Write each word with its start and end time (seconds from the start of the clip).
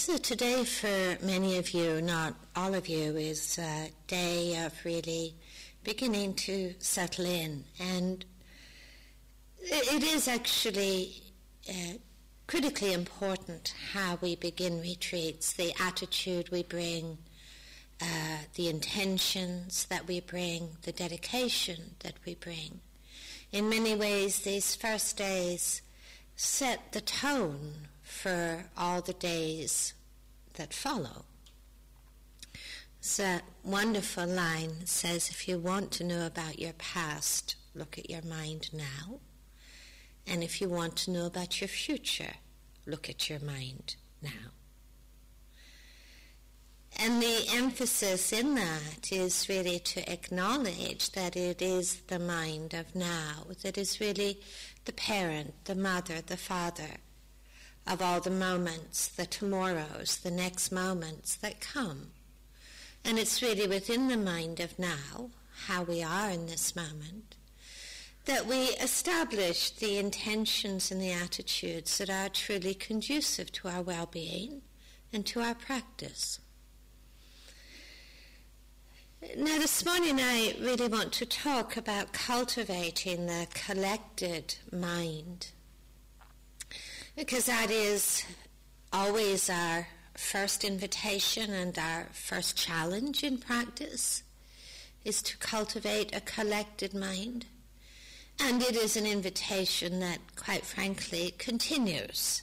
So 0.00 0.16
today, 0.16 0.64
for 0.64 1.22
many 1.22 1.58
of 1.58 1.74
you, 1.74 2.00
not 2.00 2.34
all 2.56 2.72
of 2.72 2.88
you, 2.88 3.18
is 3.18 3.58
a 3.58 3.90
day 4.06 4.56
of 4.64 4.72
really 4.82 5.34
beginning 5.84 6.32
to 6.36 6.74
settle 6.78 7.26
in, 7.26 7.64
and 7.78 8.24
it 9.60 10.02
is 10.02 10.26
actually 10.26 11.22
uh, 11.68 11.98
critically 12.46 12.94
important 12.94 13.74
how 13.92 14.18
we 14.22 14.36
begin 14.36 14.80
retreats, 14.80 15.52
the 15.52 15.74
attitude 15.78 16.48
we 16.48 16.62
bring, 16.62 17.18
uh, 18.00 18.38
the 18.54 18.70
intentions 18.70 19.84
that 19.90 20.08
we 20.08 20.20
bring, 20.20 20.78
the 20.84 20.92
dedication 20.92 21.96
that 21.98 22.14
we 22.24 22.36
bring. 22.36 22.80
In 23.52 23.68
many 23.68 23.94
ways, 23.94 24.38
these 24.38 24.74
first 24.74 25.18
days 25.18 25.82
set 26.36 26.92
the 26.92 27.02
tone 27.02 27.89
for 28.10 28.64
all 28.76 29.00
the 29.00 29.12
days 29.12 29.94
that 30.54 30.74
follow. 30.74 31.24
So, 33.00 33.38
wonderful 33.64 34.26
line 34.26 34.84
says 34.84 35.30
if 35.30 35.48
you 35.48 35.58
want 35.58 35.90
to 35.92 36.04
know 36.04 36.26
about 36.26 36.58
your 36.58 36.74
past, 36.74 37.54
look 37.74 37.96
at 37.98 38.10
your 38.10 38.22
mind 38.22 38.70
now. 38.74 39.20
And 40.26 40.42
if 40.42 40.60
you 40.60 40.68
want 40.68 40.96
to 40.96 41.10
know 41.10 41.26
about 41.26 41.60
your 41.60 41.68
future, 41.68 42.34
look 42.86 43.08
at 43.08 43.30
your 43.30 43.40
mind 43.40 43.96
now. 44.20 44.52
And 46.98 47.22
the 47.22 47.46
emphasis 47.54 48.32
in 48.32 48.54
that 48.56 49.10
is 49.10 49.48
really 49.48 49.78
to 49.78 50.12
acknowledge 50.12 51.12
that 51.12 51.36
it 51.36 51.62
is 51.62 52.00
the 52.08 52.18
mind 52.18 52.74
of 52.74 52.94
now, 52.94 53.46
that 53.62 53.78
is 53.78 54.00
really 54.00 54.40
the 54.84 54.92
parent, 54.92 55.54
the 55.64 55.74
mother, 55.74 56.20
the 56.20 56.36
father 56.36 56.98
of 57.86 58.02
all 58.02 58.20
the 58.20 58.30
moments, 58.30 59.08
the 59.08 59.26
tomorrows, 59.26 60.18
the 60.22 60.30
next 60.30 60.70
moments 60.70 61.34
that 61.36 61.60
come. 61.60 62.08
And 63.04 63.18
it's 63.18 63.42
really 63.42 63.66
within 63.66 64.08
the 64.08 64.16
mind 64.16 64.60
of 64.60 64.78
now, 64.78 65.30
how 65.66 65.82
we 65.82 66.02
are 66.02 66.30
in 66.30 66.46
this 66.46 66.76
moment, 66.76 67.36
that 68.26 68.46
we 68.46 68.64
establish 68.76 69.70
the 69.70 69.98
intentions 69.98 70.90
and 70.90 71.00
the 71.00 71.12
attitudes 71.12 71.98
that 71.98 72.10
are 72.10 72.28
truly 72.28 72.74
conducive 72.74 73.50
to 73.52 73.68
our 73.68 73.82
well 73.82 74.06
being 74.06 74.62
and 75.12 75.26
to 75.26 75.40
our 75.40 75.54
practice. 75.54 76.38
Now, 79.36 79.58
this 79.58 79.84
morning 79.84 80.18
I 80.18 80.54
really 80.60 80.88
want 80.88 81.12
to 81.14 81.26
talk 81.26 81.76
about 81.76 82.12
cultivating 82.12 83.26
the 83.26 83.46
collected 83.52 84.54
mind 84.72 85.48
because 87.20 87.44
that 87.44 87.70
is 87.70 88.24
always 88.94 89.50
our 89.50 89.86
first 90.14 90.64
invitation 90.64 91.52
and 91.52 91.78
our 91.78 92.06
first 92.14 92.56
challenge 92.56 93.22
in 93.22 93.36
practice 93.36 94.22
is 95.04 95.20
to 95.20 95.36
cultivate 95.36 96.16
a 96.16 96.22
collected 96.22 96.94
mind. 96.94 97.44
And 98.42 98.62
it 98.62 98.74
is 98.74 98.96
an 98.96 99.04
invitation 99.04 100.00
that, 100.00 100.18
quite 100.34 100.64
frankly, 100.64 101.34
continues 101.36 102.40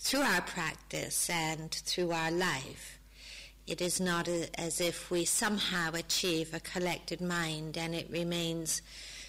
through 0.00 0.22
our 0.22 0.40
practice 0.40 1.30
and 1.30 1.70
through 1.70 2.10
our 2.10 2.32
life. 2.32 2.98
It 3.68 3.80
is 3.80 4.00
not 4.00 4.26
a, 4.26 4.48
as 4.60 4.80
if 4.80 5.12
we 5.12 5.26
somehow 5.26 5.92
achieve 5.92 6.52
a 6.52 6.58
collected 6.58 7.20
mind 7.20 7.78
and 7.78 7.94
it 7.94 8.10
remains 8.10 8.82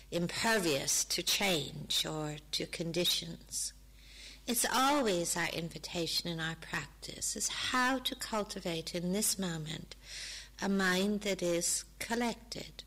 impervious 0.09 1.05
to 1.05 1.21
change 1.21 2.07
or 2.07 2.37
to 2.53 2.65
conditions. 2.65 3.73
It's 4.49 4.65
always 4.73 5.37
our 5.37 5.49
invitation 5.49 6.27
in 6.27 6.39
our 6.39 6.55
practice 6.55 7.35
is 7.35 7.49
how 7.49 7.99
to 7.99 8.15
cultivate 8.15 8.95
in 8.95 9.13
this 9.13 9.37
moment 9.37 9.95
a 10.59 10.67
mind 10.67 11.21
that 11.21 11.43
is 11.43 11.83
collected. 11.99 12.83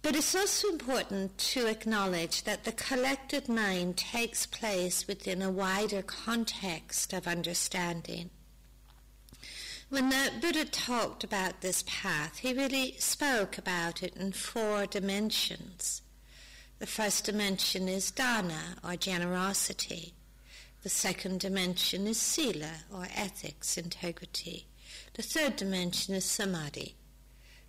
But 0.00 0.14
it's 0.14 0.32
also 0.32 0.68
important 0.68 1.38
to 1.38 1.66
acknowledge 1.66 2.44
that 2.44 2.62
the 2.62 2.70
collected 2.70 3.48
mind 3.48 3.96
takes 3.96 4.46
place 4.46 5.08
within 5.08 5.42
a 5.42 5.50
wider 5.50 6.02
context 6.02 7.12
of 7.12 7.26
understanding. 7.26 8.30
When 9.88 10.10
the 10.10 10.30
Buddha 10.40 10.66
talked 10.66 11.24
about 11.24 11.62
this 11.62 11.82
path, 11.84 12.38
he 12.38 12.52
really 12.52 12.94
spoke 13.00 13.58
about 13.58 14.04
it 14.04 14.14
in 14.14 14.30
four 14.30 14.86
dimensions. 14.86 16.02
The 16.84 16.90
first 16.90 17.24
dimension 17.24 17.88
is 17.88 18.10
dana, 18.10 18.76
or 18.84 18.94
generosity. 18.94 20.12
The 20.82 20.90
second 20.90 21.40
dimension 21.40 22.06
is 22.06 22.20
sila, 22.20 22.72
or 22.92 23.08
ethics, 23.16 23.78
integrity. 23.78 24.66
The 25.14 25.22
third 25.22 25.56
dimension 25.56 26.14
is 26.14 26.26
samadhi, 26.26 26.94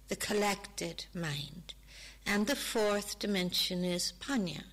the 0.10 0.18
collected 0.18 1.06
mind. 1.14 1.76
And 2.26 2.46
the 2.46 2.58
fourth 2.58 3.18
dimension 3.18 3.86
is 3.86 4.12
panya. 4.20 4.64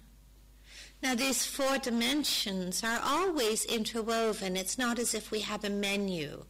Now, 1.00 1.14
these 1.14 1.46
four 1.46 1.78
dimensions 1.78 2.82
are 2.82 2.98
always 3.00 3.64
interwoven. 3.64 4.56
It's 4.56 4.76
not 4.76 4.98
as 4.98 5.14
if 5.14 5.30
we 5.30 5.42
have 5.42 5.62
a 5.62 5.70
menu 5.70 6.46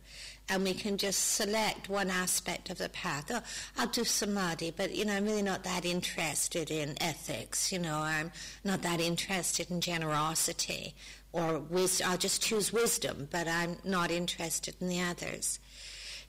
and 0.48 0.64
we 0.64 0.74
can 0.74 0.98
just 0.98 1.34
select 1.34 1.88
one 1.88 2.10
aspect 2.10 2.68
of 2.70 2.78
the 2.78 2.88
path. 2.88 3.30
Oh, 3.30 3.42
I'll 3.78 3.86
do 3.86 4.04
samadhi, 4.04 4.72
but 4.76 4.94
you 4.94 5.04
know, 5.04 5.14
I'm 5.14 5.24
really 5.24 5.42
not 5.42 5.64
that 5.64 5.84
interested 5.84 6.70
in 6.70 7.00
ethics. 7.00 7.72
You 7.72 7.78
know, 7.78 7.98
I'm 7.98 8.32
not 8.64 8.82
that 8.82 9.00
interested 9.00 9.70
in 9.70 9.80
generosity 9.80 10.94
or 11.32 11.58
wisdom. 11.58 12.10
I'll 12.10 12.18
just 12.18 12.42
choose 12.42 12.72
wisdom, 12.72 13.28
but 13.30 13.48
I'm 13.48 13.76
not 13.84 14.10
interested 14.10 14.74
in 14.80 14.88
the 14.88 15.00
others. 15.00 15.58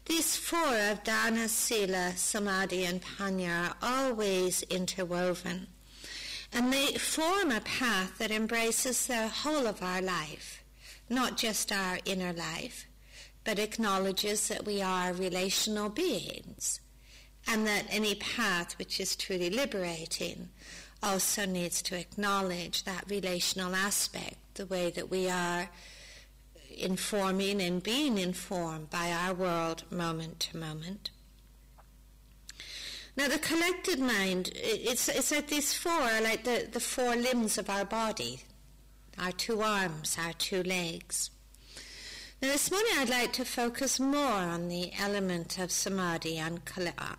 These 0.06 0.36
four 0.36 0.78
of 0.92 1.04
dana, 1.04 1.48
sila, 1.48 2.14
samadhi, 2.16 2.86
and 2.86 3.02
panya 3.02 3.70
are 3.70 3.76
always 3.82 4.64
interwoven. 4.64 5.68
And 6.52 6.72
they 6.72 6.94
form 6.96 7.52
a 7.52 7.62
path 7.62 8.20
that 8.20 8.30
embraces 8.30 9.08
the 9.08 9.28
whole 9.28 9.66
of 9.66 9.82
our 9.82 10.02
life, 10.02 10.64
not 11.10 11.38
just 11.38 11.72
our 11.72 12.00
inner 12.06 12.32
life 12.32 12.86
but 13.44 13.60
acknowledges 13.60 14.48
that 14.48 14.66
we 14.66 14.82
are 14.82 15.14
relational 15.14 15.90
beings 15.90 16.80
and 17.48 17.68
that 17.68 17.86
any 17.90 18.16
path 18.16 18.78
which 18.80 19.00
is 19.00 19.16
truly 19.16 19.50
liberating 19.50 20.50
also 21.02 21.46
needs 21.46 21.82
to 21.82 22.00
acknowledge 22.00 22.84
that 22.84 23.04
relational 23.10 23.76
aspect, 23.76 24.38
the 24.56 24.66
way 24.66 24.90
that 24.90 25.10
we 25.10 25.30
are 25.30 25.70
informing 26.78 27.62
and 27.62 27.84
being 27.84 28.18
informed 28.18 28.90
by 28.90 29.12
our 29.12 29.34
world 29.34 29.84
moment 29.92 30.40
to 30.40 30.58
moment. 30.58 31.10
Now, 33.16 33.28
the 33.28 33.38
collected 33.38 34.00
mind, 34.00 34.52
it's, 34.56 35.08
it's 35.08 35.32
like 35.32 35.48
these 35.48 35.74
four, 35.74 36.00
like 36.24 36.46
the, 36.46 36.68
the 36.72 36.80
four 36.80 37.16
limbs 37.16 37.58
of 37.58 37.70
our 37.70 37.86
body 37.86 38.40
our 39.18 39.32
two 39.32 39.62
arms, 39.62 40.18
our 40.20 40.34
two 40.34 40.64
legs. 40.64 41.30
Now, 42.44 42.50
this 42.50 42.72
morning 42.72 42.92
I'd 42.98 43.08
like 43.08 43.32
to 43.34 43.46
focus 43.46 44.02
more 44.02 44.20
on 44.20 44.68
the 44.68 44.92
element 45.00 45.58
of 45.58 45.72
samadhi 45.72 46.42
on, 46.42 46.60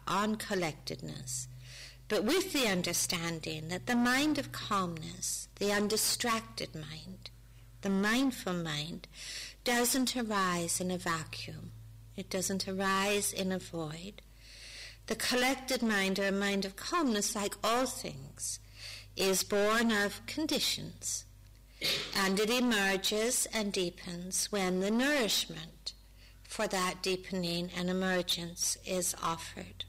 on 0.06 0.36
collectedness, 0.36 1.48
but 2.08 2.24
with 2.24 2.52
the 2.52 2.66
understanding 2.66 3.68
that 3.68 3.86
the 3.86 3.96
mind 3.96 4.36
of 4.38 4.52
calmness, 4.52 5.48
the 5.56 5.72
undistracted 5.72 6.74
mind, 6.74 7.30
the 7.80 7.88
mindful 7.88 8.52
mind, 8.52 9.08
doesn't 9.64 10.14
arise 10.14 10.78
in 10.78 10.90
a 10.90 10.98
vacuum. 10.98 11.72
It 12.18 12.28
doesn't 12.28 12.68
arise 12.68 13.32
in 13.32 13.50
a 13.50 13.58
void. 13.58 14.20
The 15.06 15.16
collected 15.16 15.82
mind, 15.82 16.18
or 16.18 16.28
a 16.28 16.32
mind 16.32 16.66
of 16.66 16.76
calmness, 16.76 17.34
like 17.34 17.54
all 17.64 17.86
things, 17.86 18.60
is 19.16 19.42
born 19.42 19.90
of 19.90 20.26
conditions 20.26 21.24
and 22.16 22.38
it 22.40 22.50
emerges 22.50 23.46
and 23.52 23.72
deepens 23.72 24.50
when 24.50 24.80
the 24.80 24.90
nourishment 24.90 25.92
for 26.48 26.66
that 26.68 27.02
deepening 27.02 27.70
and 27.76 27.90
emergence 27.90 28.78
is 28.86 29.14
offered. 29.22 29.84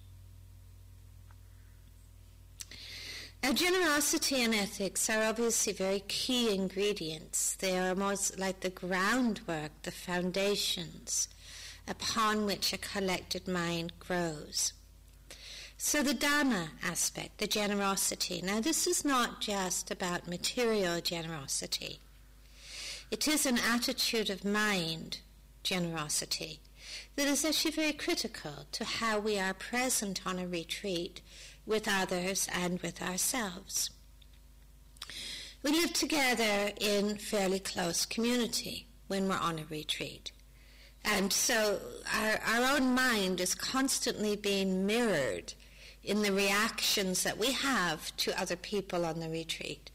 Now, 3.44 3.54
generosity 3.54 4.42
and 4.42 4.56
ethics 4.56 5.08
are 5.08 5.24
obviously 5.24 5.74
very 5.74 6.00
key 6.08 6.56
ingredients. 6.56 7.56
They 7.56 7.78
are 7.78 7.90
almost 7.90 8.40
like 8.40 8.62
the 8.62 8.72
groundwork, 8.72 9.72
the 9.84 9.92
foundations 9.92 11.28
upon 11.88 12.48
which 12.48 12.74
a 12.74 12.80
collected 12.80 13.48
mind 13.48 13.94
grows. 14.00 14.74
So 15.88 16.02
the 16.02 16.16
dana 16.16 16.70
aspect, 16.82 17.38
the 17.38 17.46
generosity. 17.46 18.42
Now 18.44 18.60
this 18.60 18.88
is 18.88 19.06
not 19.06 19.40
just 19.40 19.92
about 19.92 20.28
material 20.28 21.00
generosity. 21.00 22.00
It 23.12 23.28
is 23.28 23.46
an 23.46 23.60
attitude 23.60 24.32
of 24.32 24.44
mind 24.44 25.20
generosity 25.62 26.60
that 27.16 27.28
is 27.28 27.46
actually 27.46 27.70
very 27.70 27.94
critical 27.94 28.66
to 28.72 28.84
how 28.84 29.20
we 29.20 29.38
are 29.38 29.54
present 29.54 30.22
on 30.26 30.40
a 30.40 30.48
retreat 30.48 31.22
with 31.68 31.88
others 31.88 32.50
and 32.52 32.82
with 32.82 33.00
ourselves. 33.00 33.92
We 35.62 35.70
live 35.70 35.94
together 35.94 36.72
in 36.82 37.20
fairly 37.20 37.60
close 37.60 38.08
community. 38.08 38.88
when 39.08 39.30
we're 39.30 39.38
on 39.38 39.60
a 39.60 39.66
retreat. 39.66 40.32
And 41.04 41.32
so 41.32 41.80
our, 42.12 42.40
our 42.44 42.76
own 42.76 42.96
mind 42.96 43.40
is 43.40 43.54
constantly 43.54 44.36
being 44.36 44.88
mirrored 44.88 45.54
in 46.06 46.22
the 46.22 46.32
reactions 46.32 47.24
that 47.24 47.38
we 47.38 47.52
have 47.52 48.16
to 48.18 48.40
other 48.40 48.56
people 48.56 49.06
on 49.06 49.20
the 49.20 49.30
retreat. 49.30 49.90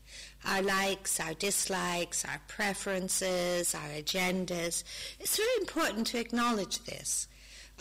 Our 0.44 0.62
likes, 0.62 1.20
our 1.20 1.34
dislikes, 1.34 2.24
our 2.24 2.40
preferences, 2.48 3.74
our 3.74 3.88
agendas. 3.90 4.82
It's 5.20 5.36
very 5.36 5.56
important 5.60 6.06
to 6.08 6.18
acknowledge 6.18 6.84
this. 6.84 7.28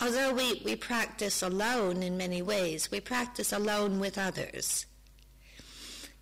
Although 0.02 0.34
we, 0.34 0.62
we 0.64 0.76
practice 0.76 1.42
alone 1.42 2.04
in 2.04 2.18
many 2.18 2.42
ways, 2.42 2.92
we 2.92 3.00
practice 3.00 3.52
alone 3.52 4.00
with 4.00 4.18
others. 4.18 4.86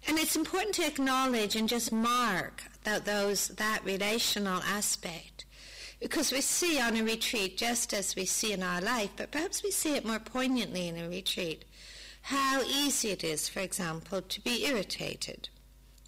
And 0.07 0.17
it's 0.17 0.35
important 0.35 0.75
to 0.75 0.87
acknowledge 0.87 1.55
and 1.55 1.67
just 1.67 1.91
mark 1.91 2.63
that 2.83 3.05
those 3.05 3.49
that 3.49 3.83
relational 3.83 4.61
aspect. 4.63 5.45
Because 5.99 6.31
we 6.31 6.41
see 6.41 6.79
on 6.79 6.95
a 6.95 7.03
retreat, 7.03 7.57
just 7.57 7.93
as 7.93 8.15
we 8.15 8.25
see 8.25 8.53
in 8.53 8.63
our 8.63 8.79
life, 8.79 9.09
but 9.17 9.31
perhaps 9.31 9.63
we 9.63 9.71
see 9.71 9.95
it 9.95 10.05
more 10.05 10.19
poignantly 10.19 10.87
in 10.87 10.97
a 10.97 11.09
retreat, 11.09 11.65
how 12.27 12.61
easy 12.63 13.11
it 13.11 13.23
is, 13.23 13.47
for 13.47 13.61
example, 13.61 14.21
to 14.21 14.41
be 14.41 14.65
irritated 14.65 15.47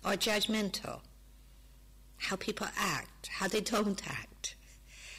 or 0.04 0.12
judgmental. 0.12 1.00
How 2.18 2.36
people 2.36 2.68
act, 2.78 3.30
how 3.30 3.48
they 3.48 3.62
don't 3.62 4.06
act, 4.06 4.56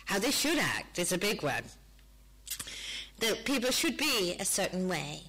how 0.04 0.18
they 0.18 0.30
should 0.30 0.58
act 0.58 0.98
is 0.98 1.10
a 1.10 1.16
big 1.16 1.42
one. 1.42 1.62
That 3.20 3.46
people 3.46 3.70
should 3.70 3.96
be 3.96 4.36
a 4.38 4.44
certain 4.44 4.88
way. 4.88 5.22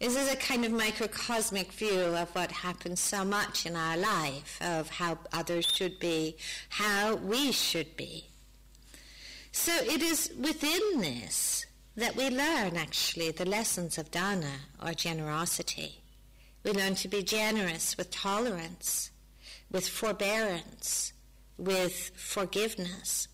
This 0.00 0.16
is 0.16 0.32
a 0.32 0.34
kind 0.34 0.64
of 0.64 0.72
microcosmic 0.72 1.70
view 1.70 2.00
of 2.00 2.34
what 2.34 2.50
happens 2.50 2.98
so 2.98 3.24
much 3.24 3.64
in 3.64 3.76
our 3.76 3.96
life, 3.96 4.58
of 4.60 4.90
how 4.90 5.18
others 5.32 5.66
should 5.66 6.00
be, 6.00 6.36
how 6.68 7.14
we 7.14 7.52
should 7.52 7.96
be. 7.96 8.24
So 9.52 9.72
it 9.72 10.02
is 10.02 10.32
within 10.36 11.00
this 11.00 11.65
that 11.96 12.14
we 12.14 12.28
learn 12.28 12.76
actually 12.76 13.30
the 13.30 13.46
lessons 13.46 13.96
of 13.96 14.10
dana 14.10 14.60
or 14.84 14.92
generosity. 14.92 16.02
We 16.62 16.72
learn 16.72 16.94
to 16.96 17.08
be 17.08 17.22
generous 17.22 17.96
with 17.96 18.10
tolerance, 18.10 19.10
with 19.70 19.88
forbearance, 19.88 21.12
with 21.56 22.10
forgiveness. 22.14 23.28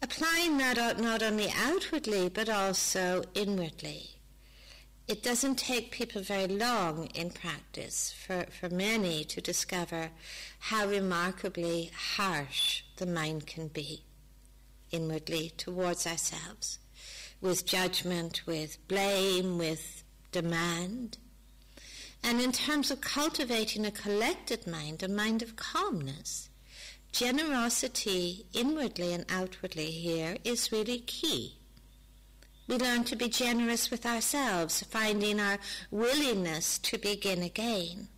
Applying 0.00 0.58
that 0.58 1.00
not 1.00 1.22
only 1.22 1.50
outwardly 1.56 2.28
but 2.28 2.48
also 2.48 3.24
inwardly. 3.34 4.10
It 5.08 5.22
doesn't 5.22 5.56
take 5.56 5.90
people 5.90 6.22
very 6.22 6.46
long 6.46 7.06
in 7.06 7.30
practice 7.30 8.14
for, 8.24 8.46
for 8.60 8.68
many 8.68 9.24
to 9.24 9.40
discover 9.40 10.10
how 10.60 10.86
remarkably 10.86 11.90
harsh 12.16 12.84
the 12.96 13.06
mind 13.06 13.48
can 13.48 13.66
be 13.66 14.04
inwardly 14.92 15.50
towards 15.56 16.06
ourselves 16.06 16.78
with 17.42 17.66
judgment, 17.66 18.42
with 18.46 18.78
blame, 18.88 19.58
with 19.58 20.04
demand. 20.30 21.18
And 22.24 22.40
in 22.40 22.52
terms 22.52 22.90
of 22.90 23.00
cultivating 23.00 23.84
a 23.84 23.90
collected 23.90 24.66
mind, 24.66 25.02
a 25.02 25.08
mind 25.08 25.42
of 25.42 25.56
calmness, 25.56 26.48
generosity 27.10 28.46
inwardly 28.54 29.12
and 29.12 29.26
outwardly 29.28 29.90
here 29.90 30.36
is 30.44 30.72
really 30.72 31.00
key. 31.00 31.58
We 32.68 32.76
learn 32.78 33.04
to 33.04 33.16
be 33.16 33.28
generous 33.28 33.90
with 33.90 34.06
ourselves, 34.06 34.82
finding 34.84 35.40
our 35.40 35.58
willingness 35.90 36.78
to 36.78 36.96
begin 36.96 37.42
again. 37.42 38.08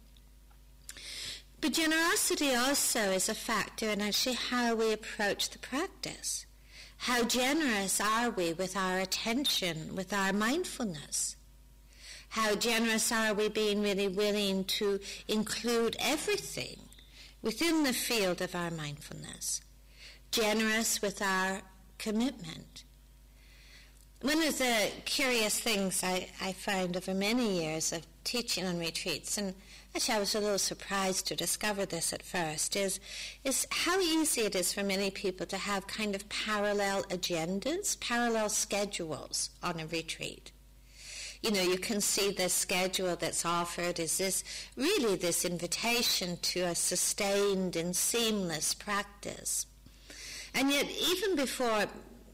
But 1.62 1.72
generosity 1.72 2.54
also 2.54 3.10
is 3.10 3.30
a 3.30 3.34
factor 3.34 3.88
in 3.88 4.02
actually 4.02 4.34
how 4.34 4.74
we 4.74 4.92
approach 4.92 5.48
the 5.48 5.58
practice. 5.58 6.44
How 7.04 7.22
generous 7.22 8.00
are 8.00 8.30
we 8.30 8.54
with 8.54 8.78
our 8.78 8.98
attention, 8.98 9.94
with 9.94 10.14
our 10.14 10.32
mindfulness? 10.32 11.36
How 12.30 12.54
generous 12.54 13.12
are 13.12 13.34
we 13.34 13.50
being 13.50 13.82
really 13.82 14.08
willing 14.08 14.64
to 14.78 15.00
include 15.28 15.96
everything 15.98 16.78
within 17.42 17.82
the 17.82 17.92
field 17.92 18.40
of 18.40 18.54
our 18.54 18.70
mindfulness? 18.70 19.60
Generous 20.30 21.02
with 21.02 21.20
our 21.20 21.60
commitment. 21.98 22.84
One 24.22 24.42
of 24.42 24.56
the 24.56 24.90
curious 25.04 25.60
things 25.60 26.02
I, 26.02 26.30
I 26.40 26.54
found 26.54 26.96
over 26.96 27.12
many 27.12 27.62
years 27.62 27.92
of 27.92 28.06
teaching 28.24 28.64
on 28.64 28.78
retreats, 28.78 29.36
and 29.36 29.54
Actually, 29.96 30.14
I 30.14 30.20
was 30.20 30.34
a 30.34 30.40
little 30.40 30.58
surprised 30.58 31.28
to 31.28 31.36
discover 31.36 31.86
this 31.86 32.12
at 32.12 32.22
first, 32.22 32.74
is, 32.74 32.98
is 33.44 33.64
how 33.70 34.00
easy 34.00 34.40
it 34.40 34.56
is 34.56 34.72
for 34.72 34.82
many 34.82 35.08
people 35.08 35.46
to 35.46 35.56
have 35.56 35.86
kind 35.86 36.16
of 36.16 36.28
parallel 36.28 37.04
agendas, 37.04 37.98
parallel 38.00 38.48
schedules 38.48 39.50
on 39.62 39.78
a 39.78 39.86
retreat. 39.86 40.50
You 41.42 41.52
know, 41.52 41.62
you 41.62 41.78
can 41.78 42.00
see 42.00 42.32
the 42.32 42.48
schedule 42.48 43.14
that's 43.14 43.44
offered 43.44 44.00
is 44.00 44.18
this 44.18 44.42
really 44.76 45.14
this 45.14 45.44
invitation 45.44 46.38
to 46.38 46.62
a 46.62 46.74
sustained 46.74 47.76
and 47.76 47.94
seamless 47.94 48.74
practice. 48.74 49.66
And 50.54 50.72
yet, 50.72 50.86
even 50.90 51.36
before 51.36 51.86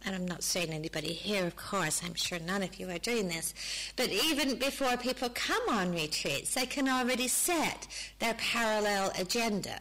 and 0.04 0.14
I'm 0.14 0.26
not 0.26 0.42
saying 0.42 0.70
anybody 0.70 1.12
here, 1.12 1.46
of 1.46 1.56
course, 1.56 2.02
I'm 2.04 2.14
sure 2.14 2.38
none 2.38 2.62
of 2.62 2.78
you 2.78 2.90
are 2.90 2.98
doing 2.98 3.28
this, 3.28 3.54
but 3.96 4.08
even 4.08 4.56
before 4.56 4.96
people 4.96 5.28
come 5.30 5.62
on 5.68 5.92
retreats, 5.92 6.54
they 6.54 6.66
can 6.66 6.88
already 6.88 7.28
set 7.28 7.86
their 8.18 8.34
parallel 8.34 9.12
agenda. 9.18 9.80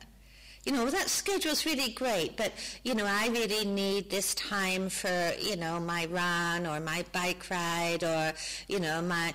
You 0.65 0.73
know, 0.73 0.89
that 0.89 1.09
schedule's 1.09 1.65
really 1.65 1.91
great, 1.93 2.35
but, 2.35 2.51
you 2.83 2.93
know, 2.93 3.05
I 3.05 3.29
really 3.29 3.65
need 3.65 4.09
this 4.09 4.35
time 4.35 4.89
for, 4.89 5.31
you 5.39 5.55
know, 5.55 5.79
my 5.79 6.05
run 6.05 6.67
or 6.67 6.79
my 6.79 7.05
bike 7.13 7.49
ride 7.49 8.03
or, 8.03 8.33
you 8.67 8.79
know, 8.79 9.01
my 9.01 9.33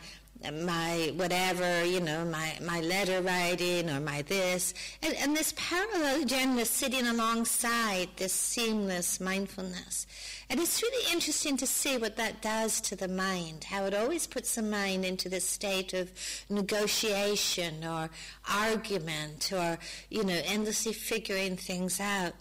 my 0.53 1.13
whatever, 1.17 1.85
you 1.85 2.01
know, 2.01 2.25
my, 2.25 2.53
my 2.63 2.81
letter 2.81 3.23
writing 3.23 3.89
or 3.89 4.01
my 4.01 4.23
this. 4.23 4.75
And, 5.03 5.15
and 5.15 5.37
this 5.37 5.55
parallel 5.57 6.23
agenda 6.23 6.65
sitting 6.65 7.07
alongside 7.07 8.09
this 8.17 8.33
seamless 8.33 9.21
mindfulness. 9.21 10.07
And 10.51 10.61
it's 10.61 10.83
really 10.83 11.13
interesting 11.13 11.57
to 11.57 11.67
see 11.67 11.97
what 11.97 12.17
that 12.17 12.43
does 12.43 12.81
to 12.83 12.97
the 12.97 13.09
mind, 13.09 13.65
how 13.65 13.85
it 13.85 13.95
always 13.95 14.27
puts 14.27 14.55
the 14.55 14.63
mind 14.63 15.05
into 15.05 15.29
this 15.29 15.49
state 15.49 15.95
of 15.95 16.13
negotiation 16.49 17.85
or 17.85 18.11
argument 18.51 19.53
or, 19.53 19.79
you 20.11 20.25
know, 20.25 20.41
endlessly 20.45 20.93
figuring 20.93 21.57
things 21.57 22.01
out. 22.01 22.35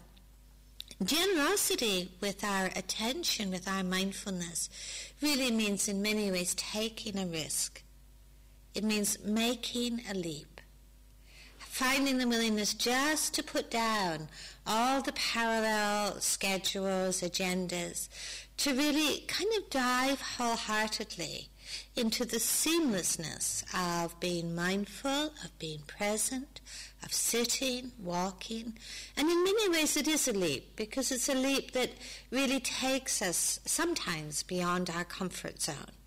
Generosity 1.04 2.12
with 2.22 2.44
our 2.44 2.68
attention, 2.76 3.52
with 3.52 3.68
our 3.68 3.84
mindfulness, 3.84 4.70
really 5.22 5.52
means 5.52 5.88
in 5.88 6.02
many 6.02 6.32
ways 6.32 6.54
taking 6.56 7.18
a 7.18 7.26
risk 7.26 7.84
it 8.74 8.84
means 8.84 9.20
making 9.24 10.02
a 10.10 10.14
leap. 10.14 10.53
Finding 11.74 12.20
the 12.20 12.28
willingness 12.28 12.76
just 12.76 13.34
to 13.34 13.42
put 13.42 13.72
down 13.72 14.30
all 14.68 15.02
the 15.02 15.12
parallel 15.14 16.20
schedules, 16.20 17.22
agendas, 17.22 18.10
to 18.58 18.76
really 18.76 19.22
kind 19.22 19.50
of 19.58 19.72
dive 19.72 20.22
wholeheartedly 20.22 21.50
into 21.96 22.26
the 22.26 22.38
seamlessness 22.38 23.64
of 23.74 24.20
being 24.20 24.54
mindful, 24.54 25.34
of 25.44 25.58
being 25.58 25.80
present, 25.88 26.62
of 27.04 27.12
sitting, 27.12 27.92
walking. 27.98 28.78
And 29.18 29.28
in 29.32 29.44
many 29.44 29.70
ways 29.70 29.98
it 29.98 30.08
is 30.08 30.28
a 30.28 30.34
leap 30.34 30.76
because 30.76 31.12
it's 31.12 31.28
a 31.28 31.34
leap 31.34 31.72
that 31.72 31.90
really 32.30 32.60
takes 32.60 33.20
us 33.20 33.60
sometimes 33.66 34.44
beyond 34.44 34.92
our 34.92 35.06
comfort 35.06 35.60
zone. 35.60 36.03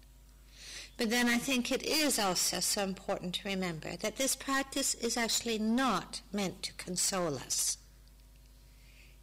But 0.96 1.10
then 1.10 1.28
I 1.28 1.36
think 1.36 1.70
it 1.70 1.82
is 1.82 2.18
also 2.18 2.60
so 2.60 2.82
important 2.82 3.34
to 3.36 3.48
remember 3.48 3.96
that 3.96 4.16
this 4.16 4.34
practice 4.34 4.94
is 4.94 5.16
actually 5.16 5.58
not 5.58 6.22
meant 6.32 6.62
to 6.62 6.72
console 6.74 7.36
us. 7.36 7.76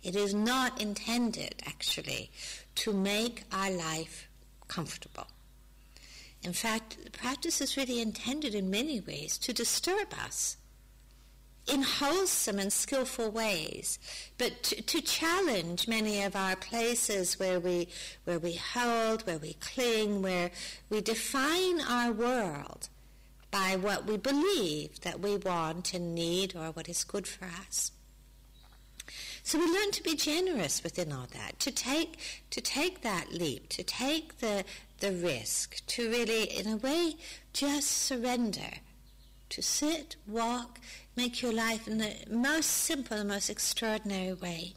It 0.03 0.15
is 0.15 0.33
not 0.33 0.81
intended, 0.81 1.63
actually, 1.65 2.29
to 2.75 2.93
make 2.93 3.43
our 3.51 3.71
life 3.71 4.27
comfortable. 4.67 5.27
In 6.43 6.53
fact, 6.53 6.97
the 7.03 7.09
practice 7.09 7.61
is 7.61 7.77
really 7.77 8.01
intended 8.01 8.53
in 8.53 8.69
many 8.69 8.99
ways 8.99 9.37
to 9.39 9.53
disturb 9.53 10.13
us 10.13 10.57
in 11.65 11.81
wholesome 11.81 12.59
and 12.59 12.73
skillful 12.73 13.31
ways, 13.31 13.97
but 14.37 14.63
to, 14.63 14.81
to, 14.81 15.01
challenge 15.01 15.87
many 15.87 16.21
of 16.21 16.35
our 16.35 16.55
places 16.57 17.39
where 17.39 17.59
we, 17.59 17.87
where 18.25 18.39
we 18.39 18.53
hold, 18.53 19.21
where 19.21 19.37
we 19.37 19.53
cling, 19.53 20.21
where 20.21 20.51
we 20.89 20.99
define 20.99 21.79
our 21.79 22.11
world 22.11 22.89
by 23.49 23.77
what 23.77 24.05
we 24.05 24.17
believe 24.17 24.99
that 25.01 25.21
we 25.21 25.37
want 25.37 25.93
and 25.93 26.13
need 26.13 26.55
or 26.55 26.71
what 26.71 26.89
is 26.89 27.03
good 27.03 27.27
for 27.27 27.45
us. 27.45 27.91
So 29.43 29.59
we 29.59 29.65
learn 29.65 29.91
to 29.91 30.03
be 30.03 30.15
generous 30.15 30.83
within 30.83 31.11
all 31.11 31.27
that, 31.33 31.59
to 31.59 31.71
take, 31.71 32.17
to 32.49 32.61
take 32.61 33.01
that 33.01 33.31
leap, 33.31 33.69
to 33.69 33.83
take 33.83 34.39
the, 34.39 34.63
the 34.99 35.11
risk, 35.11 35.85
to 35.87 36.09
really, 36.09 36.43
in 36.43 36.67
a 36.67 36.77
way, 36.77 37.15
just 37.51 37.91
surrender, 37.91 38.79
to 39.53 39.61
sit, 39.61 40.15
walk, 40.27 40.79
make 41.15 41.41
your 41.41 41.53
life 41.53 41.87
in 41.87 41.99
the 41.99 42.13
most 42.29 42.69
simple 42.69 43.17
and 43.17 43.29
most 43.29 43.49
extraordinary 43.49 44.33
way. 44.33 44.73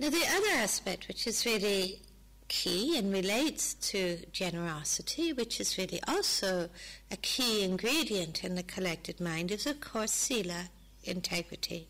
Now, 0.00 0.10
the 0.10 0.26
other 0.28 0.50
aspect, 0.50 1.06
which 1.06 1.26
is 1.26 1.46
really 1.46 2.00
key 2.48 2.98
and 2.98 3.12
relates 3.12 3.74
to 3.74 4.18
generosity, 4.32 5.32
which 5.32 5.60
is 5.60 5.78
really 5.78 6.00
also 6.08 6.68
a 7.10 7.16
key 7.16 7.62
ingredient 7.62 8.42
in 8.44 8.56
the 8.56 8.62
collected 8.62 9.20
mind, 9.20 9.52
is 9.52 9.66
of 9.66 9.80
course 9.80 10.12
sila, 10.12 10.68
integrity. 11.04 11.86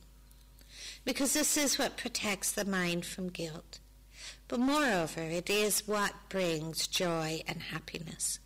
Because 1.05 1.33
this 1.33 1.57
is 1.57 1.79
what 1.79 1.97
protects 1.97 2.53
the 2.53 2.65
mind 2.65 3.07
from 3.07 3.29
guilt. 3.29 3.81
But 4.47 4.61
moreover, 4.61 5.23
it 5.23 5.49
is 5.49 5.89
what 5.89 6.13
brings 6.29 6.87
joy 6.87 7.43
and 7.49 7.63
happiness. 7.63 8.41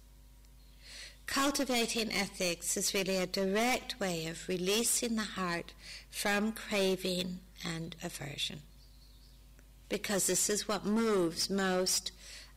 Cultivating 1.30 2.12
ethics 2.12 2.76
is 2.76 2.92
really 2.92 3.16
a 3.16 3.24
direct 3.24 4.00
way 4.00 4.26
of 4.26 4.48
releasing 4.48 5.14
the 5.14 5.22
heart 5.22 5.72
from 6.10 6.50
craving 6.50 7.38
and 7.64 7.94
aversion 8.02 8.62
because 9.88 10.26
this 10.26 10.50
is 10.50 10.66
what 10.66 10.84
moves 10.84 11.48
most 11.48 12.10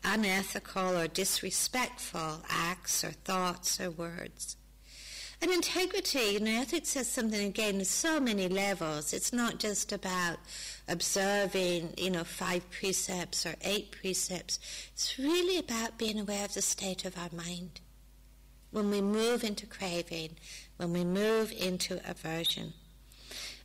unethical 0.04 0.98
or 0.98 1.08
disrespectful 1.08 2.42
acts 2.50 3.04
or 3.04 3.12
thoughts 3.12 3.80
or 3.80 3.92
words. 3.92 4.58
And 5.40 5.52
integrity, 5.52 6.32
you 6.32 6.40
know, 6.40 6.62
ethics 6.62 6.90
says 6.90 7.08
something 7.08 7.46
again 7.46 7.76
in 7.76 7.86
so 7.86 8.20
many 8.20 8.48
levels. 8.48 9.14
It's 9.14 9.32
not 9.32 9.60
just 9.60 9.94
about 9.94 10.40
observing, 10.88 11.94
you 11.96 12.10
know, 12.10 12.24
five 12.24 12.68
precepts 12.72 13.46
or 13.46 13.54
eight 13.62 13.92
precepts. 13.92 14.58
It's 14.94 15.20
really 15.20 15.60
about 15.60 16.00
being 16.00 16.20
aware 16.20 16.46
of 16.46 16.56
the 16.56 16.64
state 16.64 17.06
of 17.06 17.16
our 17.20 17.30
mind. 17.32 17.80
When 18.74 18.90
we 18.90 19.02
move 19.02 19.44
into 19.44 19.68
craving, 19.68 20.32
when 20.78 20.92
we 20.92 21.06
move 21.06 21.52
into 21.52 22.02
aversion. 22.10 22.74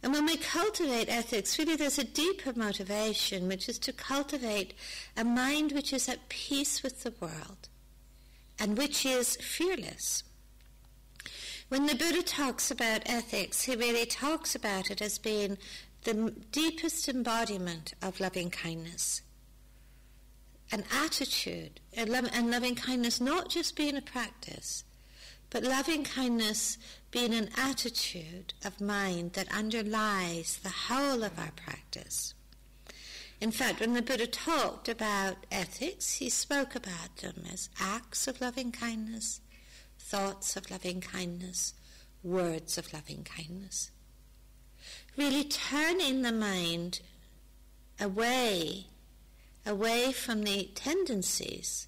And 0.02 0.12
when 0.12 0.26
we 0.26 0.36
cultivate 0.36 1.08
ethics, 1.08 1.58
really 1.58 1.76
there's 1.76 1.98
a 1.98 2.04
deeper 2.04 2.52
motivation, 2.54 3.48
which 3.48 3.68
is 3.70 3.78
to 3.80 3.92
cultivate 3.92 4.74
a 5.16 5.24
mind 5.24 5.72
which 5.72 5.94
is 5.94 6.08
at 6.10 6.28
peace 6.28 6.82
with 6.82 7.02
the 7.02 7.14
world 7.20 7.68
and 8.58 8.76
which 8.76 9.06
is 9.06 9.36
fearless. 9.36 10.24
When 11.70 11.86
the 11.86 11.94
Buddha 11.94 12.22
talks 12.22 12.70
about 12.70 13.02
ethics, 13.06 13.62
he 13.62 13.76
really 13.76 14.04
talks 14.04 14.54
about 14.54 14.90
it 14.90 15.00
as 15.00 15.16
being 15.18 15.56
the 16.04 16.34
deepest 16.52 17.08
embodiment 17.08 17.94
of 18.02 18.20
loving 18.20 18.50
kindness. 18.50 19.22
An 20.70 20.84
attitude, 20.92 21.80
and 21.96 22.10
loving 22.50 22.74
kindness 22.74 23.22
not 23.22 23.48
just 23.48 23.74
being 23.74 23.96
a 23.96 24.02
practice, 24.02 24.84
but 25.50 25.62
loving 25.62 26.04
kindness 26.04 26.78
being 27.10 27.32
an 27.32 27.48
attitude 27.56 28.52
of 28.64 28.80
mind 28.80 29.32
that 29.32 29.52
underlies 29.52 30.58
the 30.62 30.68
whole 30.68 31.22
of 31.22 31.38
our 31.38 31.52
practice. 31.52 32.34
In 33.40 33.50
fact, 33.50 33.80
when 33.80 33.94
the 33.94 34.02
Buddha 34.02 34.26
talked 34.26 34.88
about 34.88 35.36
ethics, 35.50 36.14
he 36.14 36.28
spoke 36.28 36.74
about 36.74 37.16
them 37.18 37.44
as 37.52 37.70
acts 37.80 38.26
of 38.26 38.40
loving 38.40 38.72
kindness, 38.72 39.40
thoughts 39.98 40.56
of 40.56 40.70
loving 40.70 41.00
kindness, 41.00 41.74
words 42.22 42.76
of 42.78 42.92
loving 42.92 43.24
kindness. 43.24 43.90
Really 45.16 45.44
turning 45.44 46.22
the 46.22 46.32
mind 46.32 47.00
away, 48.00 48.86
away 49.64 50.12
from 50.12 50.42
the 50.42 50.70
tendencies 50.74 51.86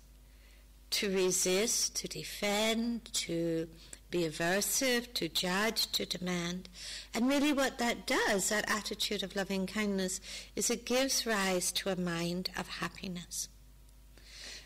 to 0.90 1.14
resist, 1.14 1.96
to 1.96 2.08
defend, 2.08 3.12
to 3.12 3.68
be 4.10 4.28
aversive, 4.28 5.12
to 5.14 5.28
judge, 5.28 5.86
to 5.92 6.04
demand. 6.04 6.68
And 7.14 7.28
really, 7.28 7.52
what 7.52 7.78
that 7.78 8.06
does, 8.06 8.48
that 8.48 8.68
attitude 8.68 9.22
of 9.22 9.36
loving 9.36 9.66
kindness, 9.66 10.20
is 10.56 10.70
it 10.70 10.84
gives 10.84 11.26
rise 11.26 11.70
to 11.72 11.90
a 11.90 11.96
mind 11.96 12.50
of 12.58 12.66
happiness. 12.68 13.48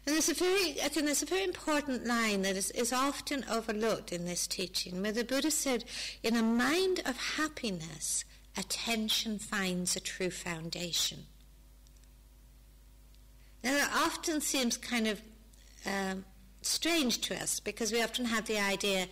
And 0.06 0.14
there's 0.14 0.28
a 0.28 0.34
very, 0.34 0.82
I 0.82 0.88
think 0.88 1.06
there's 1.06 1.22
a 1.22 1.26
very 1.26 1.44
important 1.44 2.06
line 2.06 2.42
that 2.42 2.56
is, 2.56 2.70
is 2.72 2.92
often 2.92 3.44
overlooked 3.50 4.12
in 4.12 4.26
this 4.26 4.46
teaching, 4.46 5.00
where 5.00 5.12
the 5.12 5.24
Buddha 5.24 5.50
said, 5.50 5.84
in 6.22 6.36
a 6.36 6.42
mind 6.42 7.00
of 7.06 7.16
happiness, 7.16 8.24
attention 8.56 9.38
finds 9.38 9.96
a 9.96 10.00
true 10.00 10.30
foundation. 10.30 11.26
Now, 13.62 13.72
that 13.72 13.92
often 13.94 14.42
seems 14.42 14.76
kind 14.76 15.06
of 15.06 15.22
um, 15.86 16.24
strange 16.62 17.20
to 17.22 17.34
us 17.34 17.60
because 17.60 17.92
we 17.92 18.02
often 18.02 18.26
have 18.26 18.46
the 18.46 18.58
idea 18.58 19.06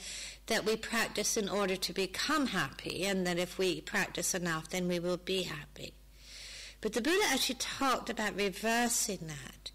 that 0.46 0.64
we 0.64 0.76
practice 0.76 1.36
in 1.36 1.48
order 1.48 1.76
to 1.76 1.92
become 1.92 2.46
happy 2.46 3.04
and 3.04 3.26
that 3.26 3.38
if 3.38 3.58
we 3.58 3.80
practice 3.80 4.34
enough 4.34 4.70
then 4.70 4.88
we 4.88 4.98
will 4.98 5.18
be 5.18 5.42
happy. 5.42 5.92
But 6.80 6.94
the 6.94 7.00
Buddha 7.00 7.24
actually 7.28 7.56
talked 7.56 8.10
about 8.10 8.36
reversing 8.36 9.28
that 9.28 9.70